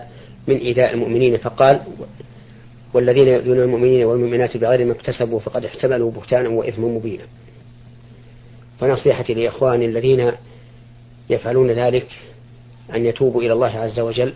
من 0.49 0.57
إيذاء 0.57 0.95
المؤمنين 0.95 1.37
فقال 1.37 1.81
والذين 2.95 3.29
يؤذون 3.29 3.59
المؤمنين 3.59 4.05
والمؤمنات 4.05 4.57
بغير 4.57 4.85
ما 4.85 4.93
اكتسبوا 4.93 5.41
فقد 5.41 5.65
احتملوا 5.65 6.11
بهتانا 6.11 6.49
وإثما 6.49 6.89
مبينا. 6.89 7.25
فنصيحتي 8.81 9.35
لإخواني 9.35 9.87
الذين 9.87 10.33
يفعلون 11.31 11.71
ذلك 11.71 12.07
أن 12.95 13.07
يتوبوا 13.07 13.43
إلى 13.43 13.53
الله 13.53 13.79
عز 13.79 14.01
وجل 14.01 14.33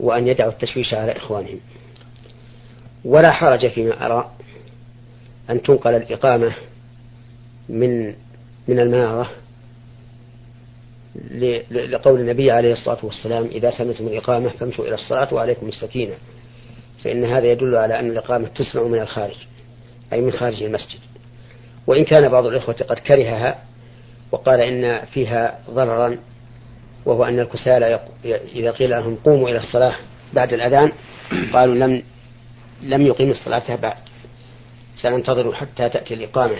وأن 0.00 0.28
يدعوا 0.28 0.52
التشويش 0.52 0.94
على 0.94 1.16
إخوانهم. 1.16 1.60
ولا 3.04 3.32
حرج 3.32 3.68
فيما 3.68 4.06
أرى 4.06 4.30
أن 5.50 5.62
تنقل 5.62 5.94
الإقامة 5.94 6.54
من 7.68 8.14
من 8.68 8.80
المنارة 8.80 9.30
لقول 11.70 12.20
النبي 12.20 12.50
عليه 12.50 12.72
الصلاة 12.72 12.98
والسلام 13.02 13.44
إذا 13.44 13.70
سمعتم 13.70 14.06
الإقامة 14.06 14.48
فامشوا 14.48 14.84
إلى 14.84 14.94
الصلاة 14.94 15.34
وعليكم 15.34 15.68
السكينة. 15.68 16.14
فإن 17.04 17.24
هذا 17.24 17.46
يدل 17.46 17.76
على 17.76 18.00
أن 18.00 18.10
الإقامة 18.10 18.48
تسمع 18.48 18.82
من 18.82 19.00
الخارج 19.00 19.36
أي 20.12 20.20
من 20.20 20.32
خارج 20.32 20.62
المسجد. 20.62 20.98
وإن 21.86 22.04
كان 22.04 22.28
بعض 22.28 22.46
الإخوة 22.46 22.74
قد 22.74 22.98
كرهها 22.98 23.58
وقال 24.32 24.60
إن 24.60 25.04
فيها 25.06 25.58
ضررا 25.70 26.18
وهو 27.06 27.24
أن 27.24 27.40
الكسالى 27.40 28.00
إذا 28.54 28.70
قيل 28.70 28.90
لهم 28.90 29.16
قوموا 29.24 29.48
إلى 29.48 29.58
الصلاة 29.58 29.94
بعد 30.32 30.52
الأذان 30.52 30.92
قالوا 31.52 31.74
لم 31.74 32.02
لم 32.84 33.02
يقيم 33.02 33.30
الصلاة 33.30 33.76
بعد. 33.76 33.96
سننتظر 34.96 35.54
حتى 35.54 35.88
تأتي 35.88 36.14
الإقامة. 36.14 36.56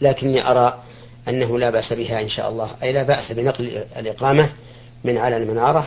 لكني 0.00 0.50
أرى 0.50 0.82
أنه 1.28 1.58
لا 1.58 1.70
بأس 1.70 1.92
بها 1.92 2.20
إن 2.20 2.28
شاء 2.28 2.48
الله. 2.50 2.70
أي 2.82 2.92
لا 2.92 3.02
بأس 3.02 3.32
بنقل 3.32 3.84
الإقامة 3.96 4.50
من 5.04 5.18
على 5.18 5.36
المنارة 5.36 5.86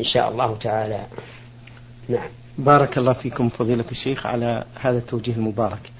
إن 0.00 0.04
شاء 0.04 0.30
الله 0.30 0.56
تعالى. 0.56 1.06
نعم. 2.08 2.28
بارك 2.58 2.98
الله 2.98 3.12
فيكم 3.12 3.48
فضيلة 3.48 3.84
الشيخ 3.90 4.26
على 4.26 4.64
هذا 4.80 4.98
التوجيه 4.98 5.32
المبارك. 5.32 5.92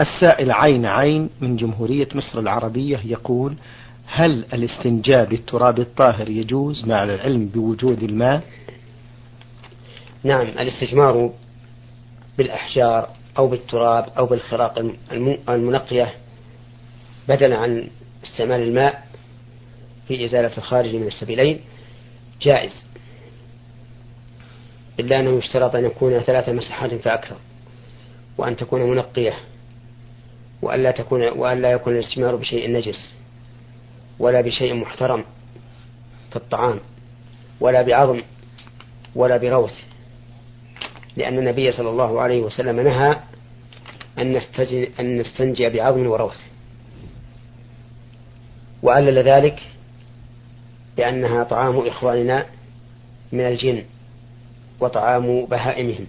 السائل 0.00 0.52
عين 0.52 0.86
عين 0.86 1.30
من 1.40 1.56
جمهورية 1.56 2.08
مصر 2.14 2.38
العربية 2.38 3.00
يقول 3.04 3.54
هل 4.06 4.44
الاستنجاء 4.52 5.24
بالتراب 5.24 5.78
الطاهر 5.78 6.28
يجوز 6.28 6.88
مع 6.88 7.04
العلم 7.04 7.46
بوجود 7.46 8.02
الماء؟ 8.02 8.42
نعم 10.26 10.46
الاستجمار 10.46 11.30
بالأحجار 12.38 13.08
أو 13.38 13.48
بالتراب 13.48 14.06
أو 14.18 14.26
بالخراق 14.26 14.78
المنقية 15.48 16.14
بدلا 17.28 17.56
عن 17.56 17.88
استعمال 18.24 18.60
الماء 18.60 19.06
في 20.08 20.24
إزالة 20.24 20.56
الخارج 20.58 20.94
من 20.94 21.06
السبيلين 21.06 21.60
جائز. 22.42 22.72
إلا 25.00 25.20
أنه 25.20 25.38
يشترط 25.38 25.76
أن 25.76 25.84
يكون 25.84 26.20
ثلاث 26.20 26.48
مسحات 26.48 26.94
فأكثر 26.94 27.36
وأن 28.38 28.56
تكون 28.56 28.82
منقية 28.82 29.34
وألا 30.62 30.90
تكون 30.90 31.28
وألا 31.28 31.72
يكون 31.72 31.96
الاستجمار 31.96 32.36
بشيء 32.36 32.70
نجس 32.70 33.10
ولا 34.18 34.40
بشيء 34.40 34.74
محترم 34.74 35.24
كالطعام 36.32 36.80
ولا 37.60 37.82
بعظم 37.82 38.22
ولا 39.14 39.36
بروث. 39.36 39.95
لأن 41.16 41.38
النبي 41.38 41.72
صلى 41.72 41.90
الله 41.90 42.20
عليه 42.20 42.42
وسلم 42.42 42.80
نهى 42.80 43.16
أن 44.18 44.40
أن 45.00 45.18
نستنجي 45.18 45.68
بعظم 45.68 46.06
وروث 46.06 46.36
وعلل 48.82 49.18
ذلك 49.18 49.62
بأنها 50.96 51.44
طعام 51.44 51.78
إخواننا 51.78 52.46
من 53.32 53.40
الجن 53.40 53.84
وطعام 54.80 55.44
بهائمهم. 55.44 56.06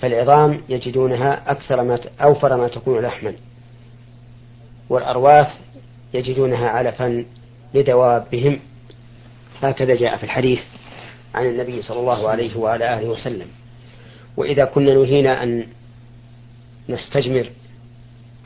فالعظام 0.00 0.60
يجدونها 0.68 1.50
أكثر 1.50 1.82
ما 1.82 1.98
أوفر 2.20 2.56
ما 2.56 2.68
تكون 2.68 3.00
لحما. 3.00 3.34
والأرواث 4.88 5.48
يجدونها 6.14 6.68
علفا 6.68 7.24
لدوابهم. 7.74 8.60
هكذا 9.62 9.94
جاء 9.94 10.16
في 10.16 10.24
الحديث 10.24 10.60
عن 11.34 11.46
النبي 11.46 11.82
صلى 11.82 12.00
الله 12.00 12.28
عليه 12.28 12.56
وعلى 12.56 12.98
آله 12.98 13.08
وسلم. 13.08 13.46
وإذا 14.38 14.64
كنا 14.64 14.94
نهينا 14.94 15.42
أن 15.42 15.66
نستجمر 16.88 17.50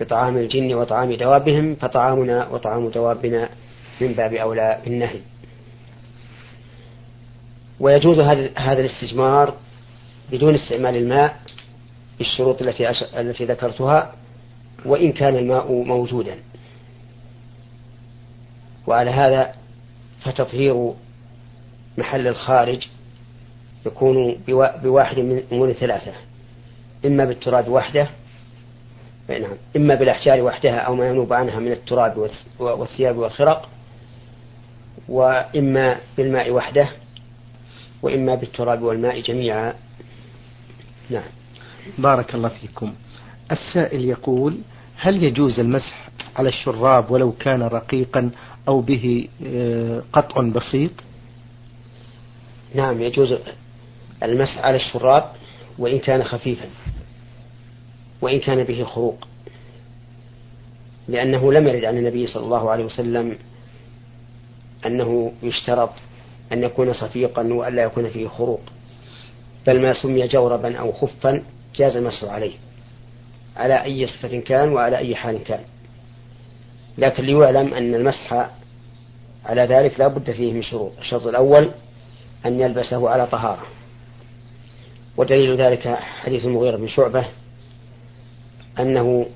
بطعام 0.00 0.36
الجن 0.36 0.74
وطعام 0.74 1.14
دوابهم 1.14 1.74
فطعامنا 1.74 2.48
وطعام 2.48 2.88
دوابنا 2.88 3.48
من 4.00 4.12
باب 4.12 4.34
أولى 4.34 4.80
بالنهي. 4.84 5.20
ويجوز 7.80 8.18
هذا 8.56 8.80
الاستجمار 8.80 9.54
بدون 10.32 10.54
استعمال 10.54 10.96
الماء 10.96 11.40
بالشروط 12.18 12.62
التي 12.62 12.90
التي 13.20 13.44
ذكرتها 13.44 14.14
وإن 14.84 15.12
كان 15.12 15.36
الماء 15.36 15.72
موجودا. 15.72 16.38
وعلى 18.86 19.10
هذا 19.10 19.54
فتطهير 20.20 20.92
محل 21.98 22.26
الخارج 22.26 22.86
يكون 23.86 24.36
بواحد 24.82 25.18
من 25.18 25.42
أمور 25.52 25.72
ثلاثة. 25.72 26.12
إما 27.06 27.24
بالتراب 27.24 27.68
وحده 27.68 28.08
نعم 29.28 29.56
إما 29.76 29.94
بالأحجار 29.94 30.42
وحدها 30.42 30.78
أو 30.78 30.94
ما 30.94 31.08
ينوب 31.08 31.32
عنها 31.32 31.60
من 31.60 31.72
التراب 31.72 32.30
والثياب 32.58 33.16
والخرق 33.16 33.68
وإما 35.08 35.96
بالماء 36.16 36.50
وحده 36.50 36.88
وإما 38.02 38.34
بالتراب 38.34 38.82
والماء 38.82 39.20
جميعا. 39.20 39.74
نعم. 41.10 41.30
بارك 41.98 42.34
الله 42.34 42.48
فيكم. 42.48 42.94
السائل 43.52 44.04
يقول 44.04 44.58
هل 44.96 45.24
يجوز 45.24 45.60
المسح 45.60 46.08
على 46.36 46.48
الشراب 46.48 47.10
ولو 47.10 47.32
كان 47.32 47.62
رقيقا 47.62 48.30
أو 48.68 48.80
به 48.80 49.28
آه، 49.46 50.02
قطع 50.12 50.40
بسيط؟ 50.40 50.90
نعم 52.74 53.02
يجوز 53.02 53.34
المسح 54.22 54.58
على 54.58 54.76
الشراب 54.76 55.24
وإن 55.78 55.98
كان 55.98 56.24
خفيفا 56.24 56.66
وإن 58.20 58.40
كان 58.40 58.64
به 58.64 58.84
خروق 58.84 59.28
لأنه 61.08 61.52
لم 61.52 61.68
يرد 61.68 61.84
عن 61.84 61.98
النبي 61.98 62.26
صلى 62.26 62.44
الله 62.44 62.70
عليه 62.70 62.84
وسلم 62.84 63.38
أنه 64.86 65.32
يشترط 65.42 65.90
أن 66.52 66.62
يكون 66.62 66.92
صفيقا 66.92 67.42
وألا 67.42 67.82
يكون 67.82 68.10
فيه 68.10 68.28
خروق 68.28 68.60
بل 69.66 69.82
ما 69.82 69.92
سمي 69.92 70.26
جوربا 70.26 70.78
أو 70.78 70.92
خفا 70.92 71.42
جاز 71.76 71.96
المسح 71.96 72.24
عليه 72.24 72.52
على 73.56 73.84
أي 73.84 74.06
صفة 74.06 74.40
كان 74.40 74.72
وعلى 74.72 74.98
أي 74.98 75.14
حال 75.16 75.44
كان. 75.44 75.60
لكن 76.98 77.24
ليعلم 77.24 77.74
أن 77.74 77.94
المسح 77.94 78.50
على 79.46 79.62
ذلك 79.62 80.00
لا 80.00 80.08
بد 80.08 80.30
فيه 80.30 80.52
من 80.52 80.62
شروط. 80.62 80.92
الشرط 80.98 81.26
الأول 81.26 81.70
أن 82.46 82.60
يلبسه 82.60 83.08
على 83.10 83.26
طهارة. 83.26 83.66
ودليل 85.16 85.56
ذلك 85.56 85.88
حديث 85.98 86.44
المغيرة 86.44 86.76
بن 86.76 86.88
شعبة 86.88 87.24
أنه 88.78 89.26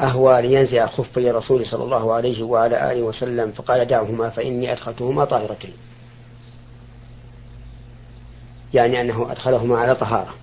أهوى 0.00 0.42
لينزع 0.42 0.86
خفي 0.86 1.30
رسول 1.30 1.66
صلى 1.66 1.84
الله 1.84 2.12
عليه 2.12 2.42
وعلى 2.42 2.92
آله 2.92 3.02
وسلم 3.02 3.52
فقال 3.52 3.84
دعهما 3.86 4.30
فإني 4.30 4.72
أدخلتهما 4.72 5.24
طاهرتين. 5.24 5.72
يعني 8.74 9.00
أنه 9.00 9.32
أدخلهما 9.32 9.78
على 9.78 9.94
طهارة. 9.94 10.34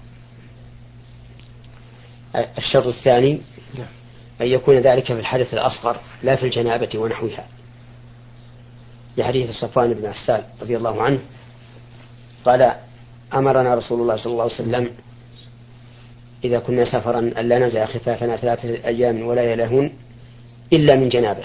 الشرط 2.57 2.88
الثاني 2.88 3.41
أن 4.41 4.47
يكون 4.47 4.77
ذلك 4.79 5.05
في 5.05 5.19
الحدث 5.19 5.53
الأصغر 5.53 5.97
لا 6.23 6.35
في 6.35 6.45
الجنابة 6.45 6.99
ونحوها. 6.99 7.47
لحديث 9.17 9.51
صفوان 9.51 9.93
بن 9.93 10.05
عسال 10.05 10.43
رضي 10.62 10.77
الله 10.77 11.01
عنه 11.01 11.19
قال 12.45 12.73
أمرنا 13.33 13.75
رسول 13.75 14.01
الله 14.01 14.17
صلى 14.17 14.31
الله 14.31 14.43
عليه 14.43 14.53
وسلم 14.53 14.91
إذا 16.43 16.59
كنا 16.59 16.85
سفرا 16.85 17.19
ألا 17.19 17.59
نزع 17.59 17.85
خفافنا 17.85 18.37
ثلاثة 18.37 18.87
أيام 18.87 19.21
ولا 19.21 19.53
يلهون 19.53 19.91
إلا 20.73 20.95
من 20.95 21.09
جنابه 21.09 21.43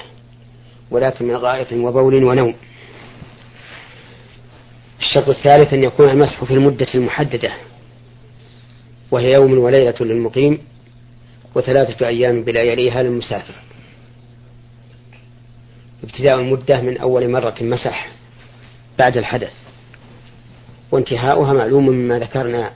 ولكن 0.91 1.25
من 1.25 1.37
غائط 1.37 1.73
وبول 1.73 2.25
ونوم. 2.25 2.55
الشرط 5.01 5.29
الثالث 5.29 5.73
أن 5.73 5.83
يكون 5.83 6.09
المسح 6.09 6.45
في 6.45 6.55
المدة 6.55 6.87
المحددة 6.95 7.53
وهي 9.11 9.33
يوم 9.33 9.59
وليلة 9.59 9.95
للمقيم 10.01 10.59
وثلاثة 11.55 12.07
أيام 12.07 12.45
بلا 12.45 12.63
يليها 12.63 13.03
للمسافر. 13.03 13.55
ابتداء 16.05 16.41
المدة 16.41 16.81
من 16.81 16.99
أول 16.99 17.31
مرة 17.31 17.55
مسح 17.61 18.09
بعد 18.99 19.17
الحدث. 19.17 19.64
وانتهاؤها 20.95 21.53
معلوم 21.53 21.89
مما 21.89 22.19
ذكرنا. 22.19 22.71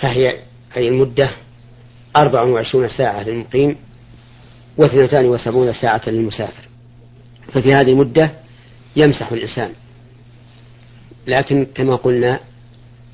فهي 0.00 0.38
أي 0.76 0.88
المدة 0.88 1.30
أربع 2.16 2.42
وعشرون 2.42 2.88
ساعة 2.88 3.22
للمقيم 3.22 3.76
واثنتان 4.76 5.24
وسبعون 5.24 5.72
ساعة 5.72 6.02
للمسافر. 6.06 6.68
ففي 7.52 7.72
هذه 7.74 7.92
المدة 7.92 8.30
يمسح 8.96 9.32
الإنسان. 9.32 9.72
لكن 11.26 11.66
كما 11.74 11.96
قلنا 11.96 12.40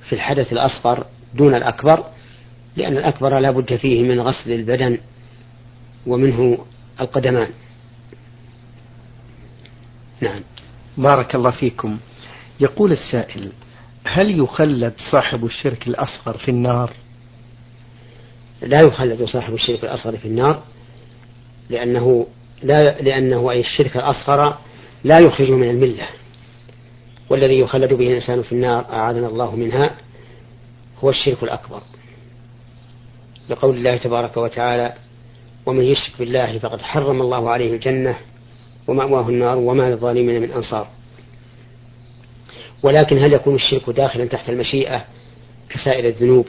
في 0.09 0.13
الحدث 0.13 0.53
الأصغر 0.53 1.07
دون 1.35 1.55
الأكبر 1.55 2.05
لأن 2.77 2.97
الأكبر 2.97 3.39
لا 3.39 3.51
بد 3.51 3.77
فيه 3.77 4.03
من 4.03 4.21
غسل 4.21 4.53
البدن 4.53 4.99
ومنه 6.07 6.59
القدمان. 7.01 7.49
نعم. 10.21 10.41
بارك 10.97 11.35
الله 11.35 11.51
فيكم. 11.51 11.99
يقول 12.61 12.93
السائل 12.93 13.53
هل 14.05 14.41
يخلد 14.41 14.93
صاحب 15.11 15.45
الشرك 15.45 15.87
الأصغر 15.89 16.37
في 16.39 16.51
النار؟ 16.51 16.93
لا 18.63 18.81
يخلد 18.81 19.25
صاحب 19.25 19.55
الشرك 19.55 19.85
الأصغر 19.85 20.17
في 20.17 20.25
النار 20.29 20.63
لأنه 21.71 22.27
لا 22.63 23.03
لأنه 23.03 23.51
أي 23.51 23.61
الشرك 23.61 23.97
الأصغر 23.97 24.59
لا 25.05 25.19
يخرج 25.19 25.51
من 25.51 25.71
الملة. 25.71 26.07
والذي 27.31 27.59
يخلد 27.59 27.95
به 27.95 28.09
الإنسان 28.09 28.43
في 28.43 28.53
النار 28.53 28.93
أعاذنا 28.93 29.27
الله 29.27 29.57
منها 29.57 29.91
هو 31.05 31.11
الشرك 31.11 31.43
الأكبر. 31.43 31.83
لقول 33.49 33.77
الله 33.77 33.97
تبارك 33.97 34.37
وتعالى 34.37 34.95
ومن 35.67 35.85
يشرك 35.85 36.19
بالله 36.19 36.59
فقد 36.59 36.81
حرم 36.81 37.23
الله 37.23 37.51
عليه 37.51 37.73
الجنة 37.73 38.17
ومأواه 38.89 39.29
النار 39.29 39.57
وما 39.57 39.91
للظالمين 39.91 40.43
من 40.43 40.53
أنصار. 40.53 40.89
ولكن 42.83 43.19
هل 43.19 43.33
يكون 43.33 43.55
الشرك 43.55 43.91
داخلا 43.91 44.25
تحت 44.25 44.49
المشيئة 44.49 45.05
كسائر 45.69 46.09
الذنوب 46.09 46.47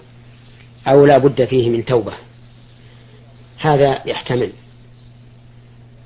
أو 0.88 1.06
لا 1.06 1.18
بد 1.18 1.46
فيه 1.46 1.70
من 1.70 1.86
توبة؟ 1.86 2.14
هذا 3.60 4.02
يحتمل. 4.06 4.52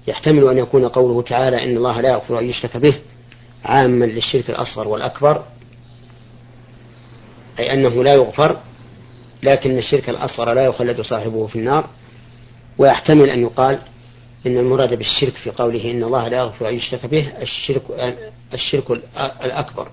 يحتمل 0.08 0.48
أن 0.48 0.58
يكون 0.58 0.88
قوله 0.88 1.22
تعالى 1.22 1.64
إن 1.64 1.78
الله 1.78 2.02
لا 2.02 2.10
يغفر 2.10 2.40
أن 2.40 2.50
يشرك 2.50 2.78
به 2.78 2.96
عاما 3.66 4.06
للشرك 4.06 4.50
الأصغر 4.50 4.88
والأكبر 4.88 5.44
أي 7.60 7.74
أنه 7.74 8.04
لا 8.04 8.14
يغفر 8.14 8.58
لكن 9.44 9.78
الشرك 9.78 10.10
الأصغر 10.10 10.54
لا 10.54 10.66
يخلد 10.66 11.02
صاحبه 11.02 11.48
في 11.48 11.56
النار 11.56 11.90
ويحتمل 12.78 13.30
أن 13.30 13.42
يقال 13.42 13.80
إن 14.48 14.58
المراد 14.58 14.94
بالشرك 14.94 15.34
في 15.34 15.50
قوله 15.50 15.92
إن 15.92 16.04
الله 16.04 16.28
لا 16.28 16.38
يغفر 16.38 16.70
أن 16.70 16.74
يشرك 16.74 17.06
به 17.06 17.32
الشرك 17.42 17.82
الشرك 18.54 18.92
الأكبر. 19.44 19.88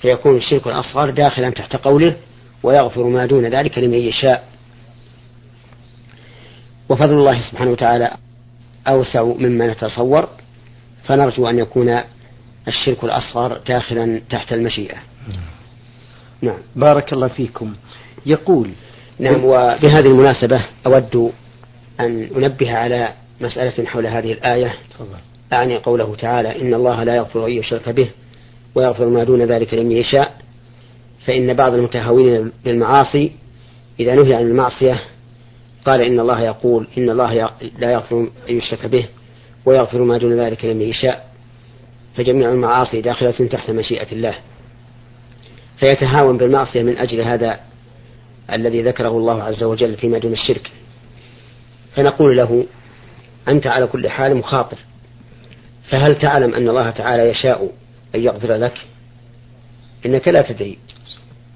فيكون 0.00 0.36
الشرك 0.36 0.66
الأصغر 0.66 1.10
داخلا 1.10 1.50
تحت 1.50 1.76
قوله 1.76 2.16
ويغفر 2.62 3.02
ما 3.02 3.26
دون 3.26 3.46
ذلك 3.46 3.78
لمن 3.78 3.98
يشاء. 3.98 4.48
وفضل 6.88 7.14
الله 7.14 7.50
سبحانه 7.50 7.70
وتعالى 7.70 8.16
أوسع 8.88 9.22
مما 9.22 9.72
نتصور 9.72 10.28
فنرجو 11.04 11.48
أن 11.48 11.58
يكون 11.58 12.00
الشرك 12.68 13.04
الأصغر 13.04 13.58
داخلا 13.68 14.20
تحت 14.30 14.52
المشيئة. 14.52 14.96
نعم. 16.42 16.58
بارك 16.76 17.12
الله 17.12 17.28
فيكم. 17.28 17.74
يقول 18.26 18.70
نعم 19.18 19.44
وبهذه 19.44 20.06
المناسبة 20.06 20.64
أود 20.86 21.32
أن 22.00 22.28
أنبه 22.36 22.76
على 22.76 23.12
مسألة 23.40 23.86
حول 23.86 24.06
هذه 24.06 24.32
الآية. 24.32 24.74
أعني 25.52 25.76
قوله 25.76 26.14
تعالى 26.14 26.62
إن 26.62 26.74
الله 26.74 27.04
لا 27.04 27.16
يغفر 27.16 27.46
أن 27.46 27.52
يشرك 27.52 27.88
به 27.88 28.10
ويغفر 28.74 29.06
ما 29.06 29.24
دون 29.24 29.42
ذلك 29.42 29.74
لمن 29.74 29.92
يشاء. 29.92 30.34
فإن 31.26 31.54
بعض 31.54 31.74
المتهاونين 31.74 32.52
بالمعاصي 32.64 33.32
إذا 34.00 34.14
نهي 34.14 34.34
عن 34.34 34.42
المعصية 34.42 35.02
قال 35.84 36.00
إن 36.00 36.20
الله 36.20 36.40
يقول 36.40 36.86
إن 36.98 37.10
الله 37.10 37.50
لا 37.78 37.92
يغفر 37.92 38.28
أن 38.50 38.56
يشرك 38.56 38.86
به 38.86 39.06
ويغفر 39.64 40.02
ما 40.02 40.18
دون 40.18 40.40
ذلك 40.40 40.64
لمن 40.64 40.82
يشاء. 40.82 41.26
فجميع 42.16 42.50
المعاصي 42.50 43.00
داخلة 43.00 43.30
تحت 43.30 43.70
مشيئة 43.70 44.12
الله. 44.12 44.34
فيتهاون 45.78 46.36
بالمعصية 46.38 46.82
من 46.82 46.96
أجل 46.96 47.20
هذا 47.20 47.60
الذي 48.52 48.82
ذكره 48.82 49.08
الله 49.08 49.42
عز 49.42 49.62
وجل 49.62 49.96
فيما 49.96 50.18
دون 50.18 50.32
الشرك. 50.32 50.70
فنقول 51.96 52.36
له 52.36 52.66
أنت 53.48 53.66
على 53.66 53.86
كل 53.86 54.08
حال 54.08 54.36
مخاطر. 54.36 54.78
فهل 55.90 56.18
تعلم 56.18 56.54
أن 56.54 56.68
الله 56.68 56.90
تعالى 56.90 57.22
يشاء 57.22 57.70
أن 58.14 58.20
يغفر 58.20 58.54
لك؟ 58.54 58.74
إنك 60.06 60.28
لا 60.28 60.42
تدري. 60.42 60.78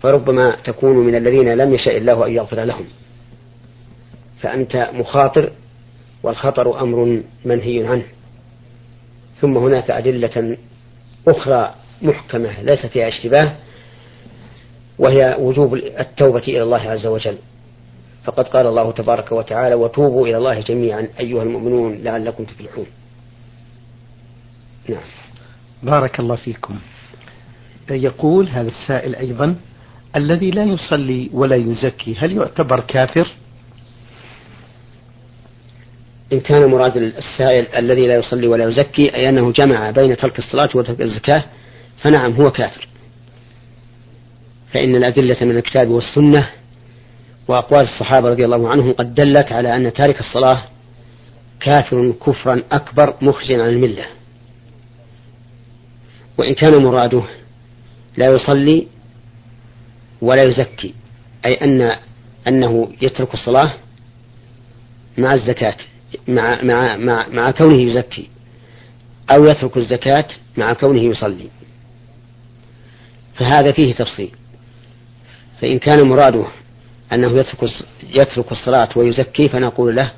فربما 0.02 0.56
تكون 0.64 0.96
من 0.96 1.14
الذين 1.14 1.54
لم 1.54 1.74
يشاء 1.74 1.96
الله 1.96 2.26
أن 2.26 2.32
يغفر 2.32 2.64
لهم. 2.64 2.84
فأنت 4.40 4.90
مخاطر 4.92 5.52
والخطر 6.22 6.80
أمر 6.80 7.22
منهي 7.44 7.86
عنه. 7.86 8.04
ثم 9.40 9.56
هناك 9.56 9.90
أدلة 9.90 10.56
أخرى 11.28 11.74
محكمة 12.02 12.62
ليس 12.62 12.86
فيها 12.86 13.08
اشتباه 13.08 13.52
وهي 14.98 15.36
وجوب 15.38 15.74
التوبة 15.74 16.42
إلى 16.42 16.62
الله 16.62 16.90
عز 16.90 17.06
وجل. 17.06 17.36
فقد 18.24 18.48
قال 18.48 18.66
الله 18.66 18.92
تبارك 18.92 19.32
وتعالى 19.32 19.74
وتوبوا 19.74 20.26
إلى 20.26 20.36
الله 20.36 20.60
جميعا 20.60 21.08
أيها 21.20 21.42
المؤمنون 21.42 21.98
لعلكم 22.02 22.44
تفلحون. 22.44 22.86
نعم. 24.88 25.02
بارك 25.82 26.20
الله 26.20 26.36
فيكم. 26.36 26.78
يقول 27.90 28.48
هذا 28.48 28.68
السائل 28.68 29.14
أيضا 29.14 29.56
الذي 30.16 30.50
لا 30.50 30.64
يصلي 30.64 31.30
ولا 31.32 31.56
يزكي 31.56 32.14
هل 32.18 32.32
يعتبر 32.32 32.80
كافر؟ 32.80 33.28
إن 36.32 36.40
كان 36.40 36.70
مراد 36.70 36.96
السائل 36.96 37.66
الذي 37.76 38.06
لا 38.06 38.14
يصلي 38.14 38.46
ولا 38.46 38.68
يزكي 38.68 39.14
أي 39.14 39.28
أنه 39.28 39.52
جمع 39.52 39.90
بين 39.90 40.16
ترك 40.16 40.38
الصلاة 40.38 40.68
وترك 40.74 41.00
الزكاة 41.00 41.44
فنعم 41.98 42.32
هو 42.32 42.50
كافر. 42.50 42.88
فإن 44.72 44.96
الأدلة 44.96 45.36
من 45.40 45.56
الكتاب 45.56 45.88
والسنة 45.88 46.59
وأقوال 47.50 47.82
الصحابة 47.82 48.28
رضي 48.28 48.44
الله 48.44 48.68
عنهم 48.68 48.92
قد 48.92 49.14
دلت 49.14 49.52
على 49.52 49.76
أن 49.76 49.92
تارك 49.92 50.20
الصلاة 50.20 50.62
كافر 51.60 52.12
كفرا 52.26 52.62
أكبر 52.72 53.14
مخرجا 53.22 53.62
عن 53.62 53.68
الملة. 53.68 54.04
وإن 56.38 56.54
كان 56.54 56.82
مراده 56.82 57.22
لا 58.16 58.26
يصلي 58.30 58.86
ولا 60.22 60.42
يزكي 60.42 60.94
أي 61.44 61.54
أن 61.54 61.96
أنه 62.48 62.92
يترك 63.02 63.34
الصلاة 63.34 63.72
مع 65.18 65.34
الزكاة 65.34 65.76
مع 66.28 66.62
مع 66.62 66.96
مع, 66.96 67.28
مع 67.28 67.50
كونه 67.50 67.80
يزكي 67.80 68.28
أو 69.30 69.44
يترك 69.44 69.76
الزكاة 69.76 70.26
مع 70.56 70.72
كونه 70.72 71.00
يصلي. 71.00 71.48
فهذا 73.34 73.72
فيه 73.72 73.94
تفصيل. 73.94 74.30
فإن 75.60 75.78
كان 75.78 76.08
مراده 76.08 76.46
أنه 77.12 77.38
يترك 77.38 77.70
يترك 78.14 78.52
الصلاة 78.52 78.88
ويزكي 78.96 79.48
فنقول 79.48 79.96
له 79.96 80.10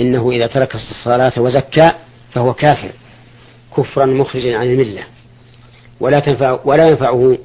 إنه 0.00 0.30
إذا 0.30 0.46
ترك 0.46 0.74
الصلاة 0.74 1.32
وزكى 1.36 1.90
فهو 2.32 2.54
كافر 2.54 2.90
كفرا 3.76 4.06
مخرجا 4.06 4.56
عن 4.56 4.66
الملة. 4.66 5.02
ولا 6.00 6.20
تنفع 6.20 6.58
ولا 6.64 6.88
ينفعه 6.88 7.38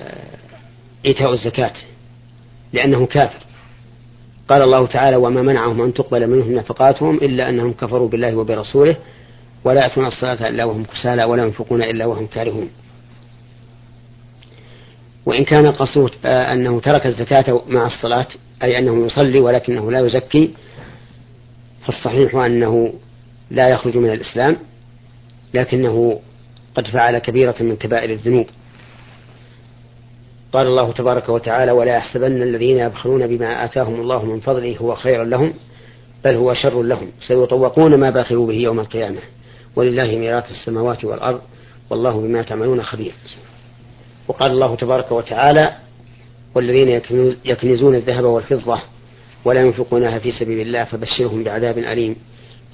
آه، 0.00 0.36
إيتاء 1.06 1.32
الزكاة 1.32 1.72
لأنه 2.72 3.06
كافر. 3.06 3.44
قال 4.48 4.62
الله 4.62 4.86
تعالى 4.86 5.16
وما 5.16 5.42
منعهم 5.42 5.82
أن 5.82 5.94
تقبل 5.94 6.26
منهم 6.26 6.52
نفقاتهم 6.52 7.16
إلا 7.16 7.48
أنهم 7.48 7.72
كفروا 7.72 8.08
بالله 8.08 8.36
وبرسوله 8.36 8.96
ولا 9.64 9.82
يأتون 9.82 10.06
الصلاة 10.06 10.48
إلا 10.48 10.64
وهم 10.64 10.84
كسالى 10.84 11.24
ولا 11.24 11.44
ينفقون 11.44 11.82
إلا 11.82 12.06
وهم 12.06 12.26
كارهون. 12.26 12.70
وإن 15.26 15.44
كان 15.44 15.66
قصود 15.66 16.10
آه، 16.24 16.52
أنه 16.52 16.80
ترك 16.80 17.06
الزكاة 17.06 17.62
مع 17.68 17.86
الصلاة 17.86 18.26
أي 18.62 18.78
أنه 18.78 19.06
يصلي 19.06 19.40
ولكنه 19.40 19.92
لا 19.92 20.00
يزكي 20.00 20.54
فالصحيح 21.86 22.34
أنه 22.34 22.92
لا 23.50 23.68
يخرج 23.68 23.96
من 23.96 24.12
الإسلام 24.12 24.56
لكنه 25.54 26.20
قد 26.74 26.86
فعل 26.86 27.18
كبيرة 27.18 27.54
من 27.60 27.76
كبائر 27.76 28.10
الذنوب. 28.10 28.46
قال 30.52 30.66
الله 30.66 30.92
تبارك 30.92 31.28
وتعالى 31.28 31.72
ولا 31.72 31.96
يحسبن 31.96 32.42
الذين 32.42 32.78
يبخلون 32.78 33.26
بما 33.26 33.64
آتاهم 33.64 34.00
الله 34.00 34.24
من 34.24 34.40
فضله 34.40 34.76
هو 34.76 34.94
خيرا 34.94 35.24
لهم 35.24 35.54
بل 36.24 36.34
هو 36.34 36.54
شر 36.54 36.82
لهم. 36.82 37.10
سيطوقون 37.20 37.94
ما 37.94 38.10
بخلوا 38.10 38.46
به 38.46 38.54
يوم 38.54 38.80
القيامة. 38.80 39.20
ولله 39.76 40.18
ميراث 40.18 40.50
السماوات 40.50 41.04
والأرض 41.04 41.40
والله 41.90 42.20
بما 42.20 42.42
تعملون 42.42 42.82
خبير. 42.82 43.12
وقال 44.28 44.50
الله 44.50 44.76
تبارك 44.76 45.12
وتعالى 45.12 45.76
والذين 46.54 47.00
يكنزون 47.44 47.94
الذهب 47.94 48.24
والفضة 48.24 48.80
ولا 49.44 49.60
ينفقونها 49.60 50.18
في 50.18 50.32
سبيل 50.32 50.60
الله 50.60 50.84
فبشرهم 50.84 51.44
بعذاب 51.44 51.78
أليم. 51.78 52.16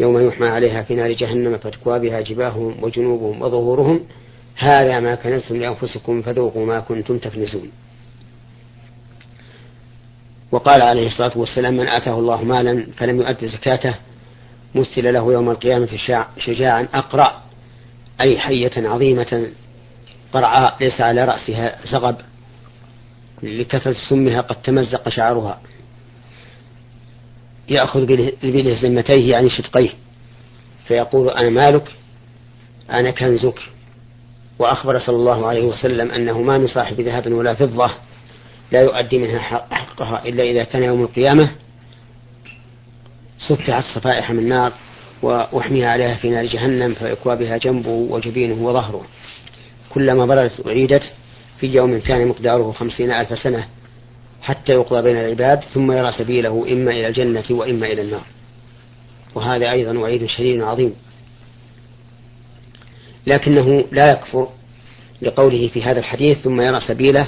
يوم 0.01 0.29
يحمى 0.29 0.49
عليها 0.49 0.83
في 0.83 0.95
نار 0.95 1.13
جهنم 1.13 1.59
فتكوى 1.59 1.99
بها 1.99 2.21
جباههم 2.21 2.85
وجنوبهم 2.85 3.43
وظهورهم. 3.43 4.01
هذا 4.57 5.01
ما 5.01 5.15
كنزتم 5.15 5.57
لأنفسكم 5.57 6.23
فذوقوا 6.23 6.67
ما 6.67 6.81
كنتم 6.81 7.19
تكنزون. 7.19 7.71
وقال 10.53 10.83
عليه 10.83 11.07
الصلاة 11.07 11.39
والسلام 11.39 11.77
من 11.77 11.89
آتاه 11.89 12.19
الله 12.19 12.45
مالا 12.45 12.87
فلم 12.97 13.21
يؤد 13.21 13.47
زكاته 13.47 13.95
مثل 14.75 15.13
له 15.15 15.33
يوم 15.33 15.51
القيامة 15.51 15.89
شجاعا 16.39 16.89
أقرأ 16.95 17.43
أي 18.21 18.39
حية 18.39 18.89
عظيمة 18.89 19.51
قرعاء 20.33 20.77
ليس 20.81 21.01
على 21.01 21.25
رأسها 21.25 21.87
زغب. 21.87 22.17
لكثرة 23.43 23.97
سمها 24.09 24.41
قد 24.41 24.63
تمزق 24.63 25.09
شعرها. 25.09 25.61
يأخذ 27.69 28.07
بلهزمتيه 28.43 29.31
يعني 29.31 29.51
شدقيه 29.51 29.91
فيقول 30.87 31.31
أنا 31.31 31.51
مالك 31.51 31.93
أنا 32.91 33.11
كنزك. 33.11 33.59
وأخبر 34.59 34.99
صلى 34.99 35.17
الله 35.17 35.47
عليه 35.47 35.65
وسلم 35.65 36.11
أنه 36.11 36.43
ما 36.43 36.59
من 36.59 36.69
صاحب 36.69 37.01
ذهب 37.01 37.33
ولا 37.33 37.55
فضة 37.55 37.91
لا 38.73 38.81
يؤدي 38.81 39.19
منها 39.19 39.39
حقها 39.71 40.29
إلا 40.29 40.43
إذا 40.43 40.65
كان 40.65 40.83
يوم 40.83 41.03
القيامة 41.03 41.51
سفحت 43.49 43.85
صفائح 43.95 44.31
من 44.31 44.49
نار 44.49 44.73
وأحمي 45.23 45.85
عليها 45.85 46.15
في 46.15 46.31
نار 46.31 46.47
جهنم 46.47 46.95
فيكوى 46.95 47.37
بها 47.37 47.57
جنبه 47.57 47.91
وجبينه 47.91 48.65
وظهره. 48.65 49.05
كلما 49.95 50.27
بردت 50.27 50.67
أعيدت 50.67 51.03
في 51.61 51.67
يوم 51.67 51.99
كان 51.99 52.29
مقداره 52.29 52.73
خمسين 52.73 53.13
ألف 53.13 53.39
سنة 53.39 53.67
حتى 54.43 54.73
يقضى 54.73 55.03
بين 55.03 55.17
العباد 55.17 55.61
ثم 55.61 55.93
يرى 55.93 56.13
سبيله 56.13 56.67
إما 56.73 56.91
إلى 56.91 57.09
الجنة 57.09 57.45
وإما 57.51 57.87
إلى 57.87 58.03
النار. 58.03 58.27
وهذا 59.35 59.71
أيضا 59.71 59.99
وعيد 59.99 60.27
شديد 60.27 60.61
عظيم. 60.61 60.95
لكنه 63.27 63.85
لا 63.93 64.13
يكفر 64.13 64.49
لقوله 65.23 65.69
في 65.69 65.83
هذا 65.83 65.99
الحديث 65.99 66.39
ثم 66.39 66.61
يرى 66.61 66.81
سبيله 66.81 67.27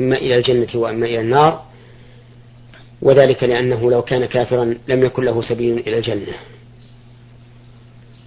إما 0.00 0.16
إلى 0.16 0.36
الجنة 0.36 0.68
وإما 0.74 1.06
إلى 1.06 1.20
النار 1.20 1.62
وذلك 3.02 3.44
لأنه 3.44 3.90
لو 3.90 4.02
كان 4.02 4.26
كافرا 4.26 4.74
لم 4.88 5.04
يكن 5.04 5.24
له 5.24 5.42
سبيل 5.42 5.78
إلى 5.78 5.98
الجنة. 5.98 6.34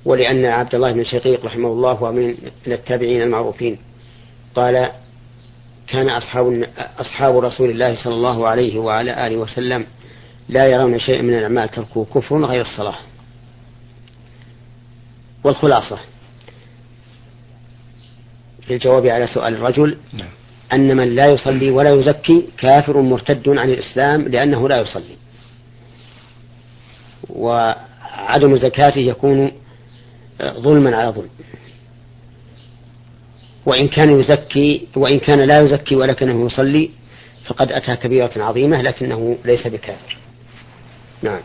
ولأن 0.06 0.46
عبد 0.46 0.76
الله 0.76 0.92
بن 0.92 1.04
شقيق 1.04 1.46
رحمه 1.46 1.68
الله 1.68 1.92
هو 1.92 2.12
من 2.12 2.36
التابعين 2.68 3.22
المعروفين. 3.22 3.78
قال 4.56 4.92
كان 5.88 6.10
أصحاب 6.10 6.68
أصحاب 7.00 7.38
رسول 7.38 7.70
الله 7.70 7.96
صلى 8.04 8.14
الله 8.14 8.48
عليه 8.48 8.80
وعلى 8.80 9.28
آله 9.28 9.38
وسلم 9.38 9.86
لا 10.50 10.68
يرون 10.68 11.00
شيئا 11.00 11.22
من 11.22 11.34
الأعمال 11.34 11.70
تركوا 11.70 12.06
كفر 12.16 12.46
غير 12.46 12.62
الصلاة. 12.62 12.98
والخلاصة 15.44 16.00
في 18.62 18.74
الجواب 18.74 19.08
على 19.08 19.28
سؤال 19.28 19.54
الرجل 19.54 19.98
نعم. 20.14 20.30
أن 20.74 20.98
من 20.98 21.16
لا 21.16 21.28
يصلي 21.30 21.70
ولا 21.70 21.90
يزكي 21.90 22.46
كافر 22.58 23.02
مرتد 23.02 23.50
عن 23.50 23.70
الإسلام 23.70 24.22
لأنه 24.22 24.70
لا 24.70 24.82
يصلي. 24.82 25.16
وعدم 27.30 28.58
زكاته 28.58 29.00
يكون 29.00 29.52
ظلما 30.42 30.98
على 30.98 31.10
ظلم. 31.10 31.30
وإن 33.66 33.88
كان 33.88 34.20
يزكي 34.20 34.88
وإن 34.96 35.20
كان 35.20 35.40
لا 35.40 35.62
يزكي 35.62 35.96
ولكنه 35.96 36.46
يصلي 36.46 36.90
فقد 37.46 37.72
أتى 37.72 37.96
كبيرة 37.96 38.32
عظيمة 38.38 38.82
لكنه 38.82 39.38
ليس 39.46 39.68
بكافر. 39.68 40.18
نعم. 41.22 41.40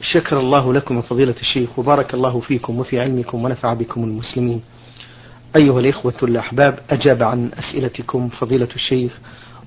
شكر 0.00 0.40
الله 0.40 0.72
لكم 0.72 1.02
فضيلة 1.02 1.34
الشيخ 1.40 1.78
وبارك 1.78 2.14
الله 2.14 2.40
فيكم 2.40 2.78
وفي 2.78 3.00
علمكم 3.00 3.44
ونفع 3.44 3.74
بكم 3.74 4.04
المسلمين. 4.04 4.62
أيها 5.60 5.80
الإخوة 5.80 6.14
الأحباب 6.22 6.78
أجاب 6.90 7.22
عن 7.22 7.50
أسئلتكم 7.58 8.28
فضيلة 8.28 8.68
الشيخ 8.74 9.18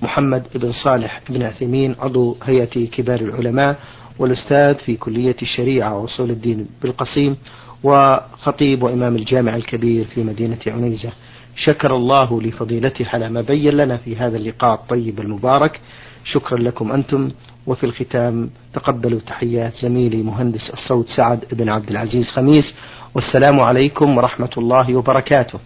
محمد 0.01 0.43
بن 0.55 0.71
صالح 0.71 1.21
بن 1.29 1.43
عثيمين 1.43 1.95
عضو 1.99 2.37
هيئة 2.43 2.87
كبار 2.87 3.19
العلماء 3.19 3.79
والأستاذ 4.19 4.75
في 4.75 4.97
كلية 4.97 5.35
الشريعة 5.41 5.97
وأصول 5.97 6.29
الدين 6.31 6.67
بالقصيم 6.81 7.37
وخطيب 7.83 8.83
وإمام 8.83 9.15
الجامع 9.15 9.55
الكبير 9.55 10.05
في 10.05 10.23
مدينة 10.23 10.57
عنيزة. 10.67 11.09
شكر 11.55 11.95
الله 11.95 12.41
لفضيلته 12.41 13.05
على 13.13 13.29
ما 13.29 13.41
بين 13.41 13.73
لنا 13.73 13.97
في 13.97 14.15
هذا 14.15 14.37
اللقاء 14.37 14.73
الطيب 14.73 15.19
المبارك. 15.19 15.79
شكرا 16.23 16.57
لكم 16.57 16.91
أنتم. 16.91 17.31
وفي 17.67 17.83
الختام 17.83 18.49
تقبلوا 18.73 19.19
تحيات 19.19 19.73
زميلي 19.81 20.23
مهندس 20.23 20.69
الصوت 20.69 21.07
سعد 21.07 21.39
بن 21.51 21.69
عبد 21.69 21.89
العزيز 21.89 22.27
خميس. 22.27 22.73
والسلام 23.15 23.59
عليكم 23.59 24.17
ورحمة 24.17 24.51
الله 24.57 24.95
وبركاته. 24.95 25.59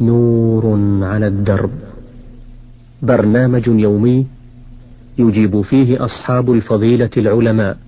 نور 0.00 0.64
على 1.02 1.26
الدرب. 1.26 1.97
برنامج 3.02 3.66
يومي 3.66 4.26
يجيب 5.18 5.60
فيه 5.62 6.04
أصحاب 6.04 6.52
الفضيلة 6.52 7.10
العلماء 7.16 7.78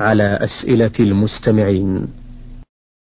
على 0.00 0.38
أسئلة 0.40 0.92
المستمعين. 1.00 2.06